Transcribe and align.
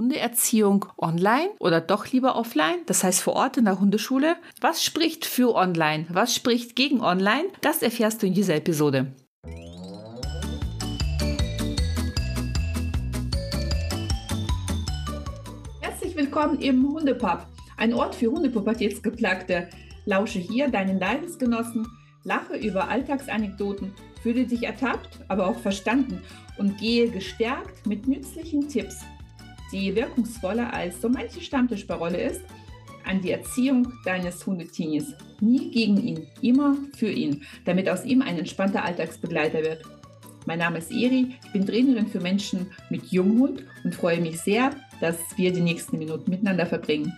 Hundeerziehung 0.00 0.86
online 0.96 1.50
oder 1.58 1.82
doch 1.82 2.06
lieber 2.06 2.34
offline, 2.34 2.78
das 2.86 3.04
heißt 3.04 3.20
vor 3.20 3.34
Ort 3.34 3.58
in 3.58 3.66
der 3.66 3.80
Hundeschule? 3.80 4.36
Was 4.58 4.82
spricht 4.82 5.26
für 5.26 5.54
online? 5.54 6.06
Was 6.08 6.34
spricht 6.34 6.74
gegen 6.74 7.02
online? 7.02 7.44
Das 7.60 7.82
erfährst 7.82 8.22
du 8.22 8.26
in 8.26 8.32
dieser 8.32 8.54
Episode. 8.54 9.12
Herzlich 15.82 16.16
willkommen 16.16 16.58
im 16.60 16.82
Hundepub, 16.94 17.44
ein 17.76 17.92
Ort 17.92 18.14
für 18.14 18.30
Hundepubertätsgeplagte. 18.30 19.68
Lausche 20.06 20.38
hier 20.38 20.70
deinen 20.70 20.98
Leidensgenossen, 20.98 21.86
lache 22.24 22.56
über 22.56 22.88
Alltagsanekdoten, 22.88 23.92
fühle 24.22 24.46
dich 24.46 24.62
ertappt, 24.62 25.18
aber 25.28 25.46
auch 25.46 25.58
verstanden 25.58 26.22
und 26.56 26.78
gehe 26.78 27.10
gestärkt 27.10 27.86
mit 27.86 28.08
nützlichen 28.08 28.66
Tipps 28.66 29.04
die 29.72 29.94
wirkungsvoller 29.94 30.72
als 30.72 31.00
so 31.00 31.08
manche 31.08 31.40
Stammtischparole 31.40 32.20
ist, 32.20 32.42
an 33.04 33.20
die 33.20 33.30
Erziehung 33.30 33.92
deines 34.04 34.46
Hundetinis. 34.46 35.14
Nie 35.40 35.70
gegen 35.70 35.96
ihn, 35.96 36.26
immer 36.42 36.76
für 36.96 37.10
ihn, 37.10 37.42
damit 37.64 37.88
aus 37.88 38.04
ihm 38.04 38.22
ein 38.22 38.38
entspannter 38.38 38.84
Alltagsbegleiter 38.84 39.62
wird. 39.62 39.82
Mein 40.46 40.58
Name 40.58 40.78
ist 40.78 40.90
Eri, 40.90 41.34
ich 41.44 41.52
bin 41.52 41.66
Trainerin 41.66 42.06
für 42.06 42.20
Menschen 42.20 42.70
mit 42.88 43.06
Junghund 43.06 43.64
und 43.84 43.94
freue 43.94 44.20
mich 44.20 44.40
sehr, 44.40 44.70
dass 45.00 45.16
wir 45.36 45.52
die 45.52 45.60
nächsten 45.60 45.98
Minuten 45.98 46.30
miteinander 46.30 46.66
verbringen. 46.66 47.12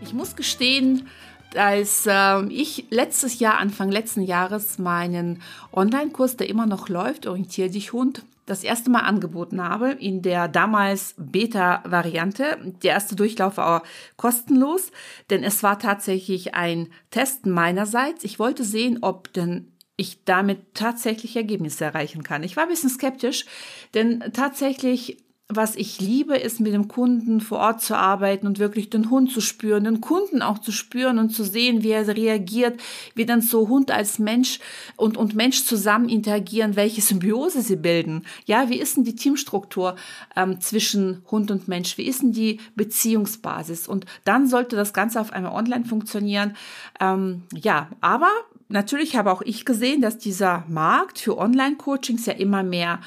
Ich 0.00 0.12
muss 0.12 0.36
gestehen, 0.36 1.08
als 1.56 2.06
äh, 2.06 2.44
ich 2.46 2.86
letztes 2.90 3.38
Jahr, 3.38 3.58
Anfang 3.58 3.90
letzten 3.90 4.22
Jahres, 4.22 4.78
meinen 4.78 5.42
Online-Kurs, 5.72 6.36
der 6.36 6.48
immer 6.48 6.66
noch 6.66 6.88
läuft, 6.88 7.26
Orientier 7.26 7.68
dich 7.70 7.92
Hund, 7.92 8.24
das 8.46 8.62
erste 8.62 8.90
Mal 8.90 9.00
angeboten 9.00 9.62
habe, 9.62 9.90
in 9.92 10.22
der 10.22 10.48
damals 10.48 11.14
Beta-Variante. 11.16 12.58
Der 12.82 12.92
erste 12.92 13.16
Durchlauf 13.16 13.56
war 13.56 13.82
kostenlos, 14.16 14.90
denn 15.30 15.42
es 15.42 15.62
war 15.62 15.78
tatsächlich 15.78 16.54
ein 16.54 16.88
Test 17.10 17.46
meinerseits. 17.46 18.24
Ich 18.24 18.38
wollte 18.38 18.64
sehen, 18.64 18.98
ob 19.00 19.32
denn 19.32 19.72
ich 19.96 20.24
damit 20.24 20.74
tatsächlich 20.74 21.36
Ergebnisse 21.36 21.84
erreichen 21.84 22.22
kann. 22.22 22.42
Ich 22.42 22.56
war 22.56 22.64
ein 22.64 22.68
bisschen 22.68 22.90
skeptisch, 22.90 23.46
denn 23.94 24.24
tatsächlich 24.32 25.23
was 25.48 25.76
ich 25.76 26.00
liebe, 26.00 26.36
ist 26.36 26.58
mit 26.58 26.72
dem 26.72 26.88
Kunden 26.88 27.40
vor 27.40 27.58
Ort 27.58 27.82
zu 27.82 27.96
arbeiten 27.96 28.46
und 28.46 28.58
wirklich 28.58 28.88
den 28.88 29.10
Hund 29.10 29.30
zu 29.30 29.42
spüren, 29.42 29.84
den 29.84 30.00
Kunden 30.00 30.40
auch 30.40 30.58
zu 30.58 30.72
spüren 30.72 31.18
und 31.18 31.30
zu 31.30 31.44
sehen, 31.44 31.82
wie 31.82 31.90
er 31.90 32.08
reagiert, 32.08 32.80
wie 33.14 33.26
dann 33.26 33.42
so 33.42 33.68
Hund 33.68 33.90
als 33.90 34.18
Mensch 34.18 34.58
und, 34.96 35.18
und 35.18 35.34
Mensch 35.34 35.64
zusammen 35.64 36.08
interagieren, 36.08 36.76
welche 36.76 37.02
Symbiose 37.02 37.60
sie 37.60 37.76
bilden. 37.76 38.24
Ja, 38.46 38.70
wie 38.70 38.80
ist 38.80 38.96
denn 38.96 39.04
die 39.04 39.16
Teamstruktur 39.16 39.96
ähm, 40.34 40.62
zwischen 40.62 41.22
Hund 41.30 41.50
und 41.50 41.68
Mensch? 41.68 41.98
Wie 41.98 42.06
ist 42.06 42.22
denn 42.22 42.32
die 42.32 42.58
Beziehungsbasis? 42.74 43.86
Und 43.86 44.06
dann 44.24 44.46
sollte 44.46 44.76
das 44.76 44.94
Ganze 44.94 45.20
auf 45.20 45.30
einmal 45.30 45.52
online 45.52 45.84
funktionieren. 45.84 46.56
Ähm, 47.00 47.42
ja, 47.52 47.90
aber 48.00 48.30
natürlich 48.68 49.16
habe 49.16 49.30
auch 49.30 49.42
ich 49.42 49.64
gesehen, 49.64 50.00
dass 50.00 50.18
dieser 50.18 50.64
Markt 50.68 51.18
für 51.18 51.38
Online-Coachings 51.38 52.26
ja 52.26 52.34
immer 52.34 52.62
mehr 52.62 53.00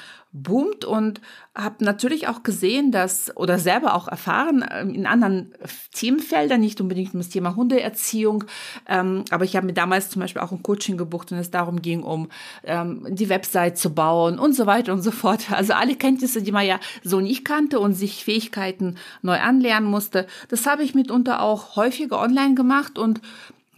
boomt 0.43 0.85
und 0.85 1.21
habe 1.55 1.83
natürlich 1.83 2.27
auch 2.27 2.43
gesehen, 2.43 2.91
dass 2.91 3.35
oder 3.35 3.57
selber 3.57 3.95
auch 3.95 4.07
erfahren 4.07 4.63
ähm, 4.69 4.93
in 4.93 5.07
anderen 5.07 5.53
Themenfeldern, 5.93 6.59
nicht 6.59 6.79
unbedingt 6.79 7.13
um 7.13 7.19
das 7.19 7.29
Thema 7.29 7.55
Hundeerziehung, 7.55 8.43
ähm, 8.87 9.23
aber 9.31 9.45
ich 9.45 9.55
habe 9.55 9.65
mir 9.65 9.73
damals 9.73 10.09
zum 10.09 10.21
Beispiel 10.21 10.41
auch 10.41 10.51
ein 10.51 10.61
Coaching 10.63 10.97
gebucht 10.97 11.31
und 11.31 11.39
es 11.39 11.49
darum 11.49 11.81
ging, 11.81 12.03
um 12.03 12.29
ähm, 12.63 13.07
die 13.09 13.29
Website 13.29 13.77
zu 13.77 13.93
bauen 13.93 14.37
und 14.37 14.53
so 14.53 14.65
weiter 14.65 14.93
und 14.93 15.01
so 15.01 15.11
fort. 15.11 15.51
Also 15.51 15.73
alle 15.73 15.95
Kenntnisse, 15.95 16.41
die 16.41 16.51
man 16.51 16.65
ja 16.65 16.79
so 17.03 17.19
nicht 17.19 17.43
kannte 17.43 17.79
und 17.79 17.93
sich 17.93 18.23
Fähigkeiten 18.23 18.95
neu 19.21 19.39
anlernen 19.39 19.89
musste, 19.89 20.27
das 20.49 20.67
habe 20.67 20.83
ich 20.83 20.93
mitunter 20.93 21.41
auch 21.41 21.75
häufiger 21.75 22.19
online 22.19 22.53
gemacht 22.53 22.99
und 22.99 23.21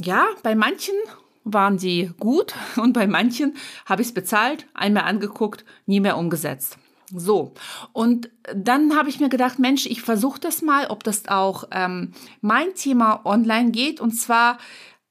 ja, 0.02 0.26
bei 0.44 0.56
manchen 0.56 0.96
waren 1.44 1.80
sie 1.80 2.12
gut 2.20 2.54
und 2.78 2.94
bei 2.94 3.08
manchen 3.08 3.56
habe 3.86 4.02
ich 4.02 4.10
es 4.10 4.14
bezahlt, 4.14 4.66
einmal 4.74 5.04
angeguckt, 5.04 5.66
nie 5.86 6.00
mehr 6.00 6.18
umgesetzt. 6.18 6.78
So, 7.12 7.54
und 7.92 8.30
dann 8.54 8.96
habe 8.96 9.10
ich 9.10 9.20
mir 9.20 9.30
gedacht, 9.30 9.58
Mensch, 9.58 9.88
ich 9.88 10.04
versuche 10.04 10.40
das 10.40 10.62
mal, 10.62 10.88
ob 10.88 11.04
das 11.04 11.28
auch 11.28 11.64
ähm, 11.72 12.14
mein 12.42 12.76
Thema 12.76 13.26
online 13.26 13.72
geht. 13.72 14.00
Und 14.00 14.12
zwar 14.12 14.60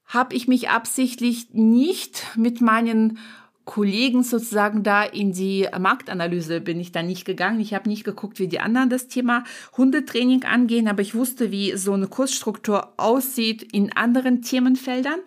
habe 0.05 0.33
ich 0.33 0.47
mich 0.47 0.69
absichtlich 0.69 1.49
nicht 1.51 2.25
mit 2.37 2.61
meinen 2.61 3.19
Kollegen 3.65 4.23
sozusagen 4.23 4.81
da 4.81 5.03
in 5.03 5.31
die 5.31 5.67
Marktanalyse 5.77 6.59
bin 6.59 6.79
ich 6.79 6.91
da 6.91 7.03
nicht 7.03 7.23
gegangen. 7.23 7.59
Ich 7.59 7.75
habe 7.75 7.87
nicht 7.87 8.03
geguckt, 8.03 8.39
wie 8.39 8.47
die 8.47 8.59
anderen 8.59 8.89
das 8.89 9.07
Thema 9.07 9.43
Hundetraining 9.77 10.43
angehen, 10.43 10.87
aber 10.87 11.03
ich 11.03 11.13
wusste, 11.13 11.51
wie 11.51 11.77
so 11.77 11.93
eine 11.93 12.07
Kursstruktur 12.07 12.93
aussieht 12.97 13.61
in 13.61 13.95
anderen 13.95 14.41
Themenfeldern 14.41 15.19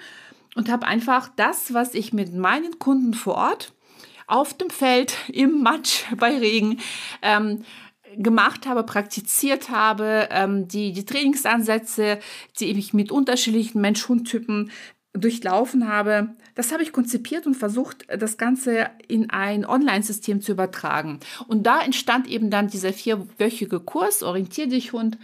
und 0.55 0.71
habe 0.71 0.87
einfach 0.87 1.31
das, 1.37 1.73
was 1.75 1.95
ich 1.95 2.13
mit 2.13 2.35
meinen 2.35 2.79
Kunden 2.79 3.15
vor 3.15 3.35
Ort 3.35 3.73
auf 4.27 4.55
dem 4.55 4.71
Feld, 4.71 5.17
im 5.29 5.63
Matsch, 5.63 6.05
bei 6.17 6.37
Regen, 6.39 6.81
ähm, 7.23 7.65
gemacht 8.17 8.67
habe, 8.67 8.83
praktiziert 8.83 9.71
habe, 9.71 10.29
ähm, 10.31 10.69
die, 10.69 10.93
die 10.93 11.07
Trainingsansätze, 11.07 12.19
die 12.61 12.67
ich 12.67 12.93
mit 12.93 13.11
unterschiedlichen 13.11 13.81
Mensch-Hund-Typen 13.81 14.71
durchlaufen 15.15 15.89
habe, 15.89 16.35
das 16.55 16.73
habe 16.73 16.83
ich 16.83 16.93
konzipiert 16.93 17.47
und 17.47 17.55
versucht, 17.55 18.07
das 18.09 18.37
Ganze 18.37 18.91
in 19.09 19.31
ein 19.31 19.65
Online-System 19.65 20.41
zu 20.41 20.53
übertragen. 20.53 21.21
Und 21.49 21.67
da 21.67 21.81
entstand 21.81 22.27
eben 22.29 22.51
dann 22.51 22.69
dieser 22.69 22.93
vierwöchige 22.93 23.81
Kurs, 23.81 24.23
Orientier 24.23 24.69
dich 24.69 24.93
Hund, 24.93 25.19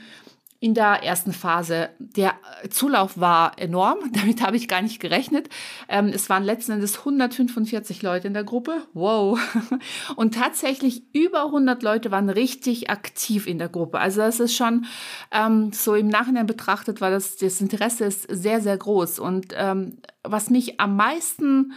in 0.60 0.74
der 0.74 1.04
ersten 1.04 1.32
Phase. 1.32 1.90
Der 1.98 2.34
Zulauf 2.70 3.18
war 3.18 3.58
enorm, 3.58 3.98
damit 4.12 4.42
habe 4.42 4.56
ich 4.56 4.66
gar 4.66 4.82
nicht 4.82 5.00
gerechnet. 5.00 5.48
Ähm, 5.88 6.08
es 6.08 6.28
waren 6.28 6.42
letzten 6.42 6.72
Endes 6.72 6.98
145 6.98 8.02
Leute 8.02 8.26
in 8.26 8.34
der 8.34 8.44
Gruppe. 8.44 8.82
Wow. 8.92 9.38
Und 10.16 10.34
tatsächlich 10.34 11.14
über 11.14 11.46
100 11.46 11.82
Leute 11.82 12.10
waren 12.10 12.28
richtig 12.28 12.90
aktiv 12.90 13.46
in 13.46 13.58
der 13.58 13.68
Gruppe. 13.68 14.00
Also 14.00 14.20
das 14.20 14.40
ist 14.40 14.56
schon 14.56 14.86
ähm, 15.30 15.72
so 15.72 15.94
im 15.94 16.08
Nachhinein 16.08 16.46
betrachtet, 16.46 17.00
war 17.00 17.10
das, 17.10 17.36
das 17.36 17.60
Interesse 17.60 18.06
ist 18.06 18.22
sehr, 18.28 18.60
sehr 18.60 18.76
groß. 18.76 19.20
Und 19.20 19.54
ähm, 19.56 19.98
was 20.24 20.50
mich 20.50 20.80
am 20.80 20.96
meisten 20.96 21.72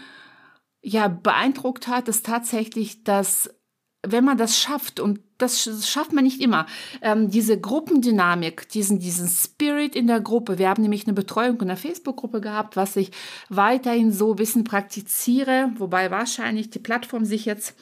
ja, 0.82 1.08
beeindruckt 1.08 1.88
hat, 1.88 2.08
ist 2.08 2.26
tatsächlich, 2.26 3.04
dass 3.04 3.54
wenn 4.04 4.26
man 4.26 4.38
das 4.38 4.58
schafft, 4.58 5.00
und 5.00 5.20
das 5.42 5.88
schafft 5.88 6.14
man 6.14 6.24
nicht 6.24 6.42
immer, 6.42 6.66
ähm, 7.02 7.30
diese 7.30 7.60
Gruppendynamik, 7.60 8.70
diesen, 8.70 9.00
diesen 9.00 9.28
Spirit 9.28 9.96
in 9.96 10.08
der 10.08 10.22
Gruppe. 10.22 10.58
Wir 10.58 10.70
haben 10.70 10.82
nämlich 10.82 11.06
eine 11.06 11.14
Betreuung 11.14 11.60
in 11.62 11.68
der 11.68 11.78
Facebook-Gruppe 11.78 12.42
gehabt, 12.42 12.76
was 12.76 12.96
ich 12.96 13.12
weiterhin 13.50 14.12
so 14.12 14.32
ein 14.32 14.36
bisschen 14.36 14.64
praktiziere, 14.64 15.72
wobei 15.78 16.12
wahrscheinlich 16.12 16.70
die 16.70 16.80
Plattform 16.80 17.26
sich 17.26 17.46
jetzt 17.46 17.76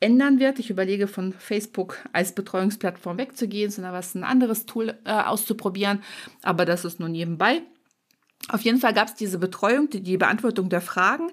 ändern 0.00 0.38
wird. 0.38 0.58
Ich 0.58 0.70
überlege 0.70 1.08
von 1.08 1.32
Facebook 1.32 1.98
als 2.12 2.34
Betreuungsplattform 2.34 3.18
wegzugehen, 3.18 3.70
sondern 3.70 3.92
was 3.92 4.14
ein 4.14 4.24
anderes 4.24 4.66
Tool 4.66 4.94
äh, 5.04 5.12
auszuprobieren. 5.12 6.02
Aber 6.42 6.64
das 6.64 6.84
ist 6.84 7.00
nur 7.00 7.08
nebenbei. 7.08 7.62
Auf 8.48 8.60
jeden 8.60 8.78
Fall 8.78 8.94
gab 8.94 9.08
es 9.08 9.14
diese 9.14 9.38
Betreuung, 9.38 9.90
die, 9.90 10.00
die, 10.00 10.16
Beantwortung 10.16 10.68
der 10.68 10.80
Fragen 10.80 11.32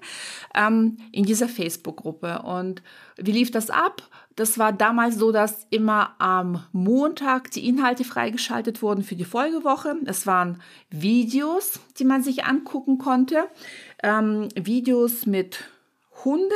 ähm, 0.54 0.96
in 1.12 1.24
dieser 1.24 1.48
Facebook-Gruppe. 1.48 2.42
Und 2.42 2.82
wie 3.16 3.30
lief 3.30 3.52
das 3.52 3.70
ab? 3.70 4.02
Das 4.34 4.58
war 4.58 4.72
damals 4.72 5.16
so, 5.16 5.30
dass 5.30 5.66
immer 5.70 6.16
am 6.18 6.64
Montag 6.72 7.52
die 7.52 7.68
Inhalte 7.68 8.02
freigeschaltet 8.02 8.82
wurden 8.82 9.04
für 9.04 9.14
die 9.14 9.24
Folgewoche. 9.24 9.94
Es 10.06 10.26
waren 10.26 10.60
Videos, 10.90 11.78
die 11.98 12.04
man 12.04 12.24
sich 12.24 12.44
angucken 12.44 12.98
konnte. 12.98 13.44
Ähm, 14.02 14.48
Videos 14.56 15.24
mit 15.24 15.60
Hunden 16.24 16.50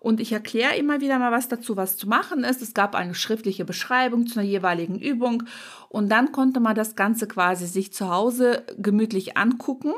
und 0.00 0.20
ich 0.20 0.32
erkläre 0.32 0.76
immer 0.76 1.00
wieder 1.00 1.18
mal 1.18 1.32
was 1.32 1.48
dazu, 1.48 1.76
was 1.76 1.96
zu 1.96 2.08
machen 2.08 2.44
ist. 2.44 2.62
Es 2.62 2.74
gab 2.74 2.94
eine 2.94 3.14
schriftliche 3.14 3.64
Beschreibung 3.64 4.26
zu 4.26 4.38
einer 4.38 4.48
jeweiligen 4.48 4.98
Übung 4.98 5.44
und 5.88 6.08
dann 6.08 6.32
konnte 6.32 6.60
man 6.60 6.74
das 6.74 6.96
Ganze 6.96 7.26
quasi 7.28 7.66
sich 7.66 7.92
zu 7.92 8.10
Hause 8.10 8.64
gemütlich 8.78 9.36
angucken 9.36 9.92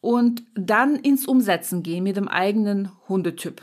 und 0.00 0.42
dann 0.54 0.96
ins 0.96 1.26
Umsetzen 1.26 1.82
gehen 1.82 2.04
mit 2.04 2.16
dem 2.16 2.28
eigenen 2.28 2.90
Hundetyp. 3.08 3.62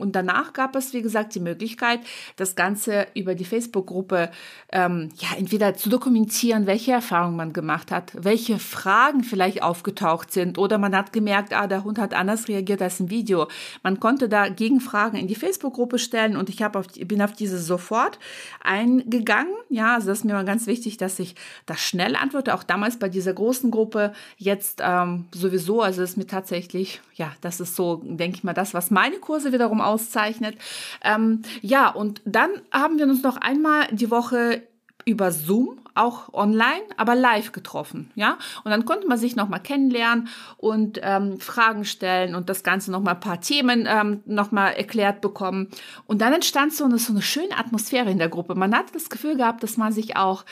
Und 0.00 0.16
danach 0.16 0.52
gab 0.52 0.76
es, 0.76 0.92
wie 0.92 1.02
gesagt, 1.02 1.34
die 1.34 1.40
Möglichkeit, 1.40 2.00
das 2.36 2.56
Ganze 2.56 3.06
über 3.14 3.34
die 3.34 3.44
Facebook-Gruppe 3.44 4.30
ähm, 4.72 5.10
ja 5.16 5.28
entweder 5.36 5.74
zu 5.74 5.88
dokumentieren, 5.88 6.66
welche 6.66 6.92
Erfahrungen 6.92 7.36
man 7.36 7.52
gemacht 7.52 7.90
hat, 7.90 8.12
welche 8.14 8.58
Fragen 8.58 9.24
vielleicht 9.24 9.62
aufgetaucht 9.62 10.32
sind 10.32 10.58
oder 10.58 10.78
man 10.78 10.96
hat 10.96 11.12
gemerkt, 11.12 11.52
ah, 11.52 11.66
der 11.66 11.84
Hund 11.84 11.98
hat 11.98 12.14
anders 12.14 12.48
reagiert 12.48 12.82
als 12.82 13.00
im 13.00 13.10
Video. 13.10 13.48
Man 13.82 14.00
konnte 14.00 14.28
da 14.28 14.48
Gegenfragen 14.48 15.18
in 15.18 15.28
die 15.28 15.34
Facebook-Gruppe 15.34 15.98
stellen 15.98 16.36
und 16.36 16.48
ich 16.48 16.62
habe 16.62 16.78
auf, 16.78 16.86
bin 16.88 17.22
auf 17.22 17.32
diese 17.32 17.58
sofort 17.58 18.18
eingegangen. 18.62 19.52
Ja, 19.68 19.94
also 19.94 20.08
das 20.08 20.18
ist 20.18 20.24
mir 20.24 20.34
mal 20.34 20.44
ganz 20.44 20.66
wichtig, 20.66 20.96
dass 20.96 21.18
ich 21.18 21.34
da 21.66 21.76
schnell 21.76 22.16
antworte, 22.16 22.54
auch 22.54 22.62
damals 22.62 22.98
bei 22.98 23.08
dieser 23.08 23.32
großen 23.32 23.70
Gruppe, 23.70 24.12
jetzt 24.36 24.80
ähm, 24.82 25.26
sowieso, 25.34 25.82
also 25.82 26.02
ist 26.02 26.16
mir 26.16 26.26
tatsächlich, 26.26 27.00
ja, 27.14 27.32
das 27.40 27.60
ist 27.60 27.76
so, 27.76 28.02
denke 28.04 28.38
ich 28.38 28.44
mal, 28.44 28.54
das, 28.54 28.74
was 28.74 28.90
meine 28.90 29.16
Kurse 29.16 29.52
wiederum 29.52 29.80
auszeichnet. 29.90 30.56
Ähm, 31.02 31.42
ja, 31.60 31.88
und 31.88 32.22
dann 32.24 32.50
haben 32.72 32.98
wir 32.98 33.06
uns 33.06 33.22
noch 33.22 33.36
einmal 33.36 33.88
die 33.90 34.10
Woche 34.10 34.62
über 35.04 35.32
Zoom, 35.32 35.80
auch 35.94 36.32
online, 36.32 36.82
aber 36.96 37.14
live 37.14 37.52
getroffen, 37.52 38.10
ja. 38.14 38.38
Und 38.64 38.70
dann 38.70 38.84
konnte 38.84 39.06
man 39.08 39.18
sich 39.18 39.36
noch 39.36 39.48
mal 39.48 39.58
kennenlernen 39.58 40.28
und 40.56 41.00
ähm, 41.02 41.40
Fragen 41.40 41.84
stellen 41.84 42.34
und 42.34 42.48
das 42.48 42.62
Ganze 42.62 42.90
noch 42.90 43.00
mal 43.00 43.12
ein 43.12 43.20
paar 43.20 43.40
Themen 43.40 43.86
ähm, 43.88 44.22
noch 44.24 44.52
mal 44.52 44.68
erklärt 44.68 45.20
bekommen. 45.20 45.68
Und 46.06 46.20
dann 46.20 46.32
entstand 46.32 46.72
so 46.72 46.84
eine, 46.84 46.98
so 46.98 47.12
eine 47.12 47.22
schöne 47.22 47.56
Atmosphäre 47.56 48.10
in 48.10 48.18
der 48.18 48.28
Gruppe. 48.28 48.54
Man 48.54 48.74
hat 48.74 48.94
das 48.94 49.10
Gefühl 49.10 49.36
gehabt, 49.36 49.62
dass 49.62 49.76
man 49.76 49.92
sich 49.92 50.16
auch 50.16 50.44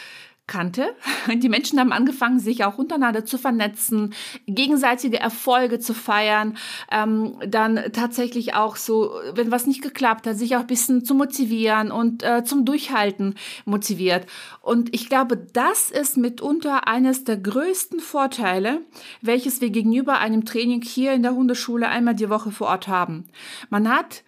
kannte. 0.48 0.96
Die 1.32 1.48
Menschen 1.48 1.78
haben 1.78 1.92
angefangen, 1.92 2.40
sich 2.40 2.64
auch 2.64 2.78
untereinander 2.78 3.24
zu 3.24 3.38
vernetzen, 3.38 4.14
gegenseitige 4.46 5.20
Erfolge 5.20 5.78
zu 5.78 5.94
feiern, 5.94 6.56
ähm, 6.90 7.36
dann 7.46 7.80
tatsächlich 7.92 8.54
auch 8.54 8.74
so, 8.74 9.12
wenn 9.34 9.52
was 9.52 9.66
nicht 9.66 9.82
geklappt 9.82 10.26
hat, 10.26 10.36
sich 10.36 10.56
auch 10.56 10.62
ein 10.62 10.66
bisschen 10.66 11.04
zu 11.04 11.14
motivieren 11.14 11.92
und 11.92 12.22
äh, 12.24 12.42
zum 12.42 12.64
Durchhalten 12.64 13.36
motiviert. 13.64 14.26
Und 14.60 14.92
ich 14.94 15.08
glaube, 15.08 15.36
das 15.36 15.90
ist 15.90 16.16
mitunter 16.16 16.88
eines 16.88 17.22
der 17.24 17.36
größten 17.36 18.00
Vorteile, 18.00 18.80
welches 19.22 19.60
wir 19.60 19.70
gegenüber 19.70 20.18
einem 20.18 20.44
Training 20.44 20.82
hier 20.82 21.12
in 21.12 21.22
der 21.22 21.34
Hundeschule 21.34 21.88
einmal 21.88 22.14
die 22.14 22.30
Woche 22.30 22.50
vor 22.50 22.68
Ort 22.68 22.88
haben. 22.88 23.26
Man 23.70 23.88
hat 23.88 24.24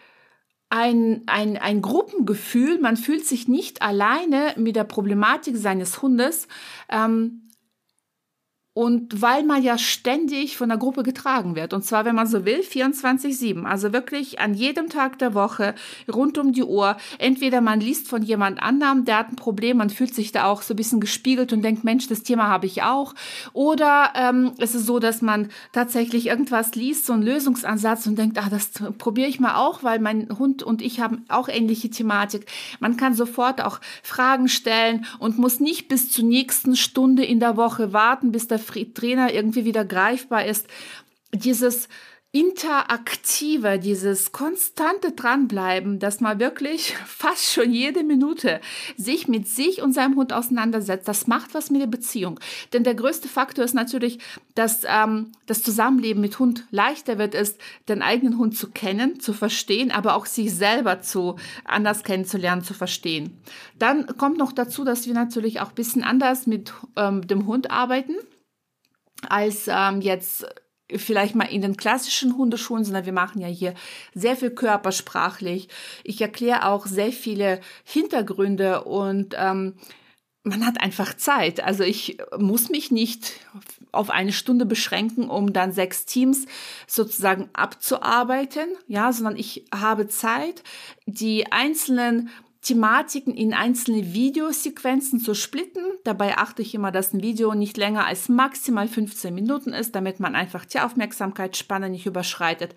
ein, 0.71 1.23
ein, 1.27 1.57
ein 1.57 1.83
Gruppengefühl, 1.83 2.79
man 2.81 2.97
fühlt 2.97 3.27
sich 3.27 3.49
nicht 3.49 3.83
alleine 3.83 4.55
mit 4.57 4.77
der 4.77 4.85
Problematik 4.85 5.57
seines 5.57 6.01
Hundes. 6.01 6.47
Ähm, 6.89 7.43
und 8.81 9.21
weil 9.21 9.45
man 9.45 9.63
ja 9.63 9.77
ständig 9.77 10.57
von 10.57 10.71
der 10.71 10.79
Gruppe 10.79 11.03
getragen 11.03 11.55
wird. 11.55 11.75
Und 11.75 11.85
zwar, 11.85 12.07
wenn 12.07 12.15
man 12.15 12.27
so 12.27 12.47
will, 12.47 12.61
24-7. 12.61 13.65
Also 13.65 13.93
wirklich 13.93 14.41
an 14.41 14.55
jedem 14.55 14.89
Tag 14.89 15.19
der 15.19 15.35
Woche, 15.35 15.75
rund 16.11 16.39
um 16.39 16.53
die 16.55 16.65
Uhr. 16.65 16.97
Entweder 17.19 17.61
man 17.61 17.81
liest 17.81 18.09
von 18.09 18.23
jemand 18.23 18.63
anderem, 18.63 19.05
der 19.05 19.19
hat 19.19 19.33
ein 19.33 19.37
Problem, 19.37 19.77
man 19.77 19.91
fühlt 19.91 20.15
sich 20.15 20.33
da 20.33 20.47
auch 20.47 20.63
so 20.63 20.73
ein 20.73 20.79
bisschen 20.79 20.99
gespiegelt 20.99 21.53
und 21.53 21.61
denkt, 21.61 21.85
Mensch, 21.85 22.09
das 22.09 22.23
Thema 22.23 22.49
habe 22.49 22.65
ich 22.65 22.83
auch. 22.83 23.15
Oder 23.53 24.15
ähm, 24.15 24.53
es 24.57 24.75
ist 24.75 24.87
so, 24.87 24.99
dass 24.99 25.21
man 25.21 25.51
tatsächlich 25.73 26.29
irgendwas 26.29 26.75
liest, 26.75 27.05
so 27.05 27.13
einen 27.13 27.23
Lösungsansatz 27.23 28.07
und 28.07 28.19
denkt, 28.19 28.39
ah, 28.39 28.49
das 28.49 28.71
probiere 28.97 29.29
ich 29.29 29.41
mal 29.41 29.57
auch, 29.57 29.83
weil 29.83 29.99
mein 29.99 30.27
Hund 30.39 30.63
und 30.63 30.81
ich 30.81 31.01
haben 31.01 31.27
auch 31.29 31.51
ähnliche 31.51 31.91
Thematik. 31.91 32.47
Man 32.79 32.97
kann 32.97 33.13
sofort 33.13 33.63
auch 33.63 33.79
Fragen 34.03 34.49
stellen 34.49 35.05
und 35.19 35.37
muss 35.37 35.61
nicht 35.61 35.89
bis 35.89 36.11
zur 36.11 36.25
nächsten 36.25 36.77
Stunde 36.77 37.27
in 37.27 37.41
der 37.41 37.59
Woche 37.59 37.93
warten, 37.93 38.33
bis 38.33 38.49
der 38.49 38.59
Trainer 38.71 39.33
irgendwie 39.33 39.65
wieder 39.65 39.85
greifbar 39.85 40.47
ist. 40.47 40.67
Dieses 41.33 41.89
interaktive, 42.33 43.81
dieses 43.81 44.31
konstante 44.31 45.11
Dranbleiben, 45.11 45.99
dass 45.99 46.21
man 46.21 46.39
wirklich 46.39 46.95
fast 47.07 47.53
schon 47.53 47.73
jede 47.73 48.05
Minute 48.05 48.61
sich 48.97 49.27
mit 49.27 49.49
sich 49.49 49.83
und 49.83 49.93
seinem 49.93 50.15
Hund 50.15 50.33
auseinandersetzt, 50.33 51.09
das 51.09 51.27
macht 51.27 51.55
was 51.55 51.71
mit 51.71 51.81
der 51.83 51.89
Beziehung. 51.89 52.39
Denn 52.73 52.85
der 52.85 52.95
größte 52.95 53.27
Faktor 53.27 53.65
ist 53.65 53.75
natürlich, 53.75 54.21
dass 54.55 54.83
ähm, 54.87 55.33
das 55.47 55.65
Zusammenleben 55.65 56.21
mit 56.21 56.39
Hund 56.39 56.67
leichter 56.71 57.19
wird, 57.19 57.35
ist, 57.35 57.61
den 57.89 58.01
eigenen 58.01 58.39
Hund 58.39 58.57
zu 58.57 58.71
kennen, 58.71 59.19
zu 59.19 59.33
verstehen, 59.33 59.91
aber 59.91 60.15
auch 60.15 60.27
sich 60.27 60.55
selber 60.55 61.01
zu 61.01 61.35
anders 61.65 62.05
kennenzulernen, 62.05 62.63
zu 62.63 62.75
verstehen. 62.75 63.41
Dann 63.81 64.07
kommt 64.19 64.39
noch 64.39 64.53
dazu, 64.53 64.85
dass 64.85 65.07
wir 65.07 65.15
natürlich 65.15 65.61
auch 65.61 65.71
ein 65.71 65.75
bisschen 65.75 66.05
anders 66.05 66.47
mit 66.47 66.73
ähm, 66.97 67.27
dem 67.27 67.47
Hund 67.47 67.73
arbeiten 67.73 68.15
als 69.29 69.69
ähm, 69.69 70.01
jetzt 70.01 70.47
vielleicht 70.97 71.35
mal 71.35 71.45
in 71.45 71.63
den 71.63 71.77
klassischen 71.77 72.37
Hundeschulen, 72.37 72.85
sondern 72.85 73.07
wir 73.07 73.13
machen 73.13 73.41
ja 73.41 73.49
hier 73.49 73.75
sehr 74.15 74.37
viel 74.37 74.51
körpersprachlich. 74.51 75.69
Ich 76.05 76.21
erkläre 76.21 76.67
auch 76.67 76.87
sehr 76.87 77.13
viele 77.13 77.61
Hintergründe 77.85 78.85
und 78.85 79.35
ähm, 79.39 79.75
man 80.43 80.65
hat 80.65 80.81
einfach 80.81 81.15
Zeit. 81.15 81.63
Also 81.63 81.85
ich 81.85 82.19
muss 82.39 82.71
mich 82.71 82.91
nicht 82.91 83.41
auf 83.93 84.11
eine 84.11 84.33
Stunde 84.33 84.65
beschränken, 84.65 85.29
um 85.29 85.53
dann 85.53 85.73
sechs 85.73 86.07
Teams 86.07 86.47
sozusagen 86.87 87.51
abzuarbeiten, 87.53 88.69
ja, 88.87 89.13
sondern 89.13 89.37
ich 89.37 89.67
habe 89.75 90.09
Zeit, 90.09 90.63
die 91.07 91.53
einzelnen 91.53 92.31
Thematiken 92.63 93.35
in 93.35 93.55
einzelne 93.55 94.13
Videosequenzen 94.13 95.21
zu 95.21 95.35
splitten. 95.35 95.85
Dabei 96.05 96.37
achte 96.37 96.63
ich 96.63 96.75
immer, 96.75 96.93
dass 96.93 97.15
ein 97.15 97.23
Video 97.23 97.55
nicht 97.55 97.77
länger 97.77 98.07
als 98.07 98.29
maximal 98.29 98.87
15 98.87 99.35
Minuten 99.35 99.73
ist, 99.73 99.95
damit 99.95 100.21
man 100.21 100.35
einfach 100.35 100.67
die 100.67 100.81
Aufmerksamkeitsspanne 100.81 101.89
nicht 101.89 102.07
überschreitet. 102.07 102.75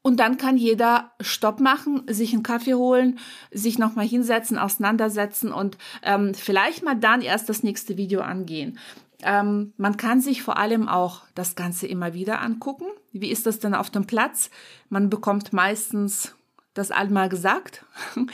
Und 0.00 0.20
dann 0.20 0.36
kann 0.36 0.56
jeder 0.56 1.10
Stopp 1.20 1.58
machen, 1.58 2.02
sich 2.06 2.32
einen 2.32 2.44
Kaffee 2.44 2.74
holen, 2.74 3.18
sich 3.50 3.76
nochmal 3.76 4.06
hinsetzen, 4.06 4.56
auseinandersetzen 4.56 5.52
und 5.52 5.76
ähm, 6.02 6.32
vielleicht 6.32 6.84
mal 6.84 6.94
dann 6.94 7.22
erst 7.22 7.48
das 7.48 7.64
nächste 7.64 7.96
Video 7.96 8.20
angehen. 8.20 8.78
Ähm, 9.22 9.72
man 9.76 9.96
kann 9.96 10.20
sich 10.20 10.42
vor 10.42 10.58
allem 10.58 10.88
auch 10.88 11.22
das 11.34 11.56
Ganze 11.56 11.88
immer 11.88 12.14
wieder 12.14 12.40
angucken. 12.40 12.86
Wie 13.12 13.30
ist 13.30 13.46
das 13.46 13.58
denn 13.58 13.74
auf 13.74 13.90
dem 13.90 14.06
Platz? 14.06 14.50
Man 14.88 15.10
bekommt 15.10 15.52
meistens 15.52 16.36
das 16.78 16.90
einmal 16.90 17.28
gesagt. 17.28 17.84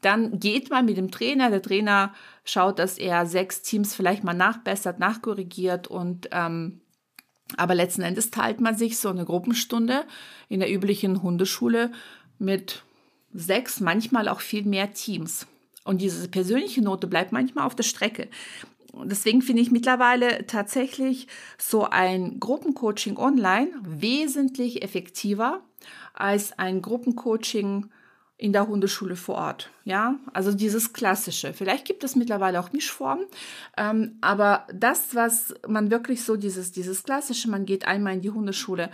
Dann 0.00 0.38
geht 0.40 0.70
man 0.70 0.84
mit 0.84 0.96
dem 0.96 1.10
Trainer. 1.10 1.50
Der 1.50 1.62
Trainer 1.62 2.14
schaut, 2.44 2.78
dass 2.78 2.98
er 2.98 3.26
sechs 3.26 3.62
Teams 3.62 3.94
vielleicht 3.94 4.24
mal 4.24 4.34
nachbessert, 4.34 4.98
nachkorrigiert 4.98 5.88
und 5.88 6.28
ähm, 6.32 6.80
aber 7.56 7.74
letzten 7.74 8.02
Endes 8.02 8.30
teilt 8.30 8.60
man 8.60 8.76
sich 8.76 8.98
so 8.98 9.08
eine 9.08 9.24
Gruppenstunde 9.24 10.04
in 10.48 10.60
der 10.60 10.72
üblichen 10.72 11.22
Hundeschule 11.22 11.90
mit 12.38 12.84
sechs, 13.32 13.80
manchmal 13.80 14.28
auch 14.28 14.40
viel 14.40 14.64
mehr 14.64 14.92
Teams. 14.92 15.46
Und 15.84 16.00
diese 16.00 16.28
persönliche 16.28 16.82
Note 16.82 17.08
bleibt 17.08 17.32
manchmal 17.32 17.66
auf 17.66 17.74
der 17.74 17.82
Strecke. 17.82 18.28
Deswegen 19.04 19.42
finde 19.42 19.62
ich 19.62 19.70
mittlerweile 19.70 20.46
tatsächlich 20.46 21.26
so 21.58 21.84
ein 21.84 22.40
Gruppencoaching 22.40 23.16
online 23.16 23.70
wesentlich 23.82 24.82
effektiver 24.82 25.62
als 26.20 26.58
ein 26.58 26.82
Gruppencoaching 26.82 27.90
in 28.36 28.52
der 28.54 28.66
Hundeschule 28.66 29.16
vor 29.16 29.34
Ort. 29.34 29.70
Ja, 29.84 30.18
also 30.32 30.52
dieses 30.52 30.94
klassische. 30.94 31.52
Vielleicht 31.52 31.84
gibt 31.84 32.04
es 32.04 32.16
mittlerweile 32.16 32.58
auch 32.58 32.72
Mischformen, 32.72 33.26
ähm, 33.76 34.16
aber 34.22 34.66
das, 34.72 35.14
was 35.14 35.54
man 35.68 35.90
wirklich 35.90 36.24
so 36.24 36.36
dieses 36.36 36.72
dieses 36.72 37.02
klassische, 37.02 37.50
man 37.50 37.66
geht 37.66 37.86
einmal 37.86 38.14
in 38.14 38.22
die 38.22 38.30
Hundeschule, 38.30 38.90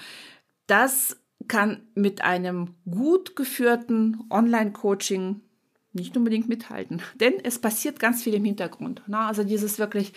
das 0.66 1.16
kann 1.46 1.82
mit 1.94 2.22
einem 2.22 2.74
gut 2.90 3.36
geführten 3.36 4.24
Online-Coaching 4.30 5.40
nicht 5.92 6.16
unbedingt 6.16 6.48
mithalten, 6.48 7.00
denn 7.20 7.34
es 7.42 7.58
passiert 7.58 8.00
ganz 8.00 8.22
viel 8.22 8.34
im 8.34 8.44
Hintergrund. 8.44 9.02
Ne? 9.06 9.18
Also 9.18 9.44
dieses 9.44 9.78
wirklich 9.78 10.12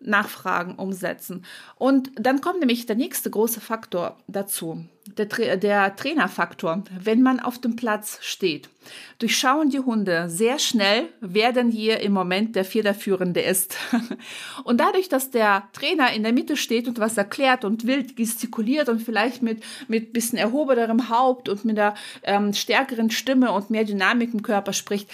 Nachfragen 0.00 0.76
umsetzen. 0.76 1.44
Und 1.76 2.10
dann 2.14 2.40
kommt 2.40 2.60
nämlich 2.60 2.86
der 2.86 2.96
nächste 2.96 3.30
große 3.30 3.60
Faktor 3.60 4.16
dazu, 4.28 4.84
der, 5.16 5.56
der 5.56 5.96
Trainerfaktor, 5.96 6.84
wenn 7.00 7.22
man 7.22 7.40
auf 7.40 7.58
dem 7.58 7.76
Platz 7.76 8.18
steht. 8.22 8.70
Durchschauen 9.18 9.70
die 9.70 9.80
Hunde 9.80 10.28
sehr 10.28 10.58
schnell, 10.58 11.08
wer 11.20 11.52
denn 11.52 11.70
hier 11.70 12.00
im 12.00 12.12
Moment 12.12 12.54
der 12.56 12.64
Federführende 12.64 13.40
ist. 13.40 13.76
Und 14.64 14.80
dadurch, 14.80 15.08
dass 15.08 15.30
der 15.30 15.68
Trainer 15.72 16.12
in 16.12 16.22
der 16.22 16.32
Mitte 16.32 16.56
steht 16.56 16.88
und 16.88 16.98
was 16.98 17.16
erklärt 17.16 17.64
und 17.64 17.86
wild 17.86 18.16
gestikuliert 18.16 18.88
und 18.88 19.00
vielleicht 19.00 19.42
mit, 19.42 19.62
mit 19.88 20.12
bisschen 20.12 20.38
erhobenerem 20.38 21.08
Haupt 21.08 21.48
und 21.48 21.64
mit 21.64 21.78
einer 21.78 21.94
ähm, 22.22 22.52
stärkeren 22.52 23.10
Stimme 23.10 23.52
und 23.52 23.70
mehr 23.70 23.84
Dynamik 23.84 24.32
im 24.32 24.42
Körper 24.42 24.72
spricht, 24.72 25.10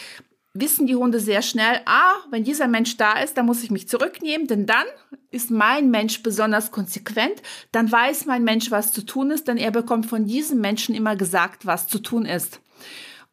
wissen 0.55 0.87
die 0.87 0.95
Hunde 0.95 1.19
sehr 1.19 1.43
schnell, 1.43 1.81
ah, 1.85 2.15
wenn 2.31 2.45
dieser 2.45 2.69
Mensch 2.69 2.97
da 2.97 3.19
ist, 3.19 3.37
dann 3.37 3.47
muss 3.47 3.65
ich 3.65 3.73
mich 3.73 3.89
zurücknehmen, 3.89 4.47
denn 4.47 4.67
dann 4.67 4.87
ist 5.33 5.51
mein 5.51 5.91
Mensch 5.91 6.23
besonders 6.23 6.71
konsequent, 6.71 7.43
dann 7.73 7.91
weiß 7.91 8.27
mein 8.27 8.45
Mensch, 8.45 8.71
was 8.71 8.93
zu 8.93 9.05
tun 9.05 9.33
ist, 9.33 9.49
denn 9.49 9.57
er 9.57 9.73
bekommt 9.73 10.07
von 10.07 10.27
diesem 10.27 10.61
Menschen 10.61 10.95
immer 10.95 11.17
gesagt, 11.17 11.67
was 11.67 11.89
zu 11.89 11.99
tun 11.99 12.25
ist. 12.25 12.61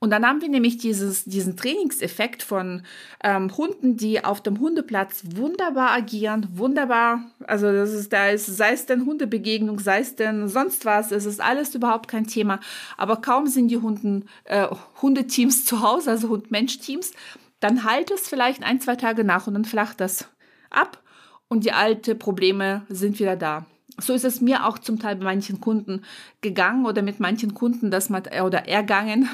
Und 0.03 0.09
dann 0.09 0.25
haben 0.25 0.41
wir 0.41 0.49
nämlich 0.49 0.79
dieses, 0.79 1.25
diesen 1.25 1.55
Trainingseffekt 1.55 2.41
von 2.41 2.81
ähm, 3.23 3.55
Hunden, 3.55 3.97
die 3.97 4.23
auf 4.23 4.41
dem 4.41 4.59
Hundeplatz 4.59 5.21
wunderbar 5.35 5.91
agieren, 5.91 6.47
wunderbar, 6.53 7.21
also 7.45 7.71
das 7.71 7.93
ist, 7.93 8.11
da 8.11 8.29
ist, 8.29 8.47
sei 8.47 8.71
es 8.71 8.87
denn 8.87 9.05
Hundebegegnung, 9.05 9.79
sei 9.79 9.99
es 9.99 10.15
denn 10.15 10.47
sonst 10.49 10.85
was, 10.85 11.11
es 11.11 11.27
ist 11.27 11.39
alles 11.39 11.75
überhaupt 11.75 12.07
kein 12.07 12.25
Thema. 12.25 12.59
Aber 12.97 13.17
kaum 13.17 13.45
sind 13.45 13.67
die 13.67 13.77
Hunden, 13.77 14.25
äh, 14.45 14.65
Hundeteams 15.03 15.65
zu 15.65 15.83
Hause, 15.83 16.09
also 16.09 16.29
Hund-Mensch-Teams, 16.29 17.11
dann 17.59 17.83
halt 17.83 18.09
es 18.09 18.27
vielleicht 18.27 18.63
ein, 18.63 18.81
zwei 18.81 18.95
Tage 18.95 19.23
nach 19.23 19.45
und 19.45 19.53
dann 19.53 19.65
flacht 19.65 20.01
das 20.01 20.27
ab 20.71 21.03
und 21.47 21.63
die 21.63 21.73
alte 21.73 22.15
Probleme 22.15 22.87
sind 22.89 23.19
wieder 23.19 23.35
da. 23.35 23.67
So 23.99 24.13
ist 24.13 24.25
es 24.25 24.41
mir 24.41 24.65
auch 24.65 24.79
zum 24.79 24.97
Teil 24.97 25.17
bei 25.17 25.25
manchen 25.25 25.61
Kunden 25.61 26.01
gegangen 26.41 26.87
oder 26.87 27.03
mit 27.03 27.19
manchen 27.19 27.53
Kunden 27.53 27.91
das 27.91 28.09
mal, 28.09 28.23
oder 28.43 28.67
ergangen, 28.67 29.29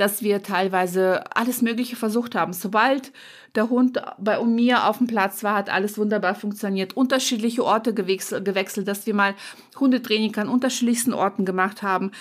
dass 0.00 0.22
wir 0.22 0.42
teilweise 0.42 1.24
alles 1.36 1.60
Mögliche 1.60 1.94
versucht 1.94 2.34
haben. 2.34 2.54
Sobald 2.54 3.12
der 3.54 3.68
Hund 3.68 4.00
bei 4.18 4.42
mir 4.42 4.86
auf 4.88 4.98
dem 4.98 5.06
Platz 5.06 5.44
war, 5.44 5.54
hat 5.54 5.68
alles 5.68 5.98
wunderbar 5.98 6.34
funktioniert. 6.34 6.96
Unterschiedliche 6.96 7.64
Orte 7.64 7.92
gewechselt, 7.92 8.88
dass 8.88 9.06
wir 9.06 9.14
mal 9.14 9.34
Hundetraining 9.78 10.34
an 10.36 10.48
unterschiedlichsten 10.48 11.12
Orten 11.12 11.44
gemacht 11.44 11.82
haben. 11.82 12.12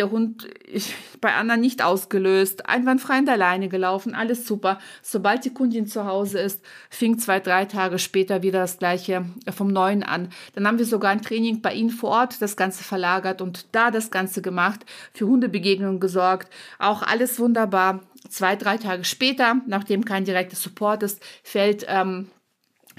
Der 0.00 0.10
Hund 0.10 0.48
bei 1.20 1.34
anderen 1.34 1.60
nicht 1.60 1.82
ausgelöst, 1.82 2.66
einwandfrei 2.66 3.18
in 3.18 3.26
der 3.26 3.36
Leine 3.36 3.68
gelaufen, 3.68 4.14
alles 4.14 4.46
super. 4.46 4.78
Sobald 5.02 5.44
die 5.44 5.52
Kundin 5.52 5.86
zu 5.86 6.06
Hause 6.06 6.40
ist, 6.40 6.64
fing 6.88 7.18
zwei, 7.18 7.38
drei 7.38 7.66
Tage 7.66 7.98
später 7.98 8.42
wieder 8.42 8.60
das 8.60 8.78
gleiche 8.78 9.26
vom 9.54 9.68
Neuen 9.68 10.02
an. 10.02 10.30
Dann 10.54 10.66
haben 10.66 10.78
wir 10.78 10.86
sogar 10.86 11.10
ein 11.10 11.22
Training 11.22 11.60
bei 11.60 11.74
Ihnen 11.74 11.90
vor 11.90 12.10
Ort 12.10 12.40
das 12.40 12.56
Ganze 12.56 12.82
verlagert 12.82 13.42
und 13.42 13.66
da 13.72 13.90
das 13.90 14.10
Ganze 14.10 14.40
gemacht, 14.40 14.86
für 15.12 15.26
Hundebegegnungen 15.26 16.00
gesorgt. 16.00 16.50
Auch 16.78 17.02
alles 17.02 17.38
wunderbar. 17.38 18.00
Zwei, 18.28 18.56
drei 18.56 18.76
Tage 18.76 19.04
später, 19.04 19.56
nachdem 19.66 20.04
kein 20.04 20.24
direkter 20.24 20.56
Support 20.56 21.02
ist, 21.02 21.22
fällt 21.42 21.84
ähm, 21.88 22.28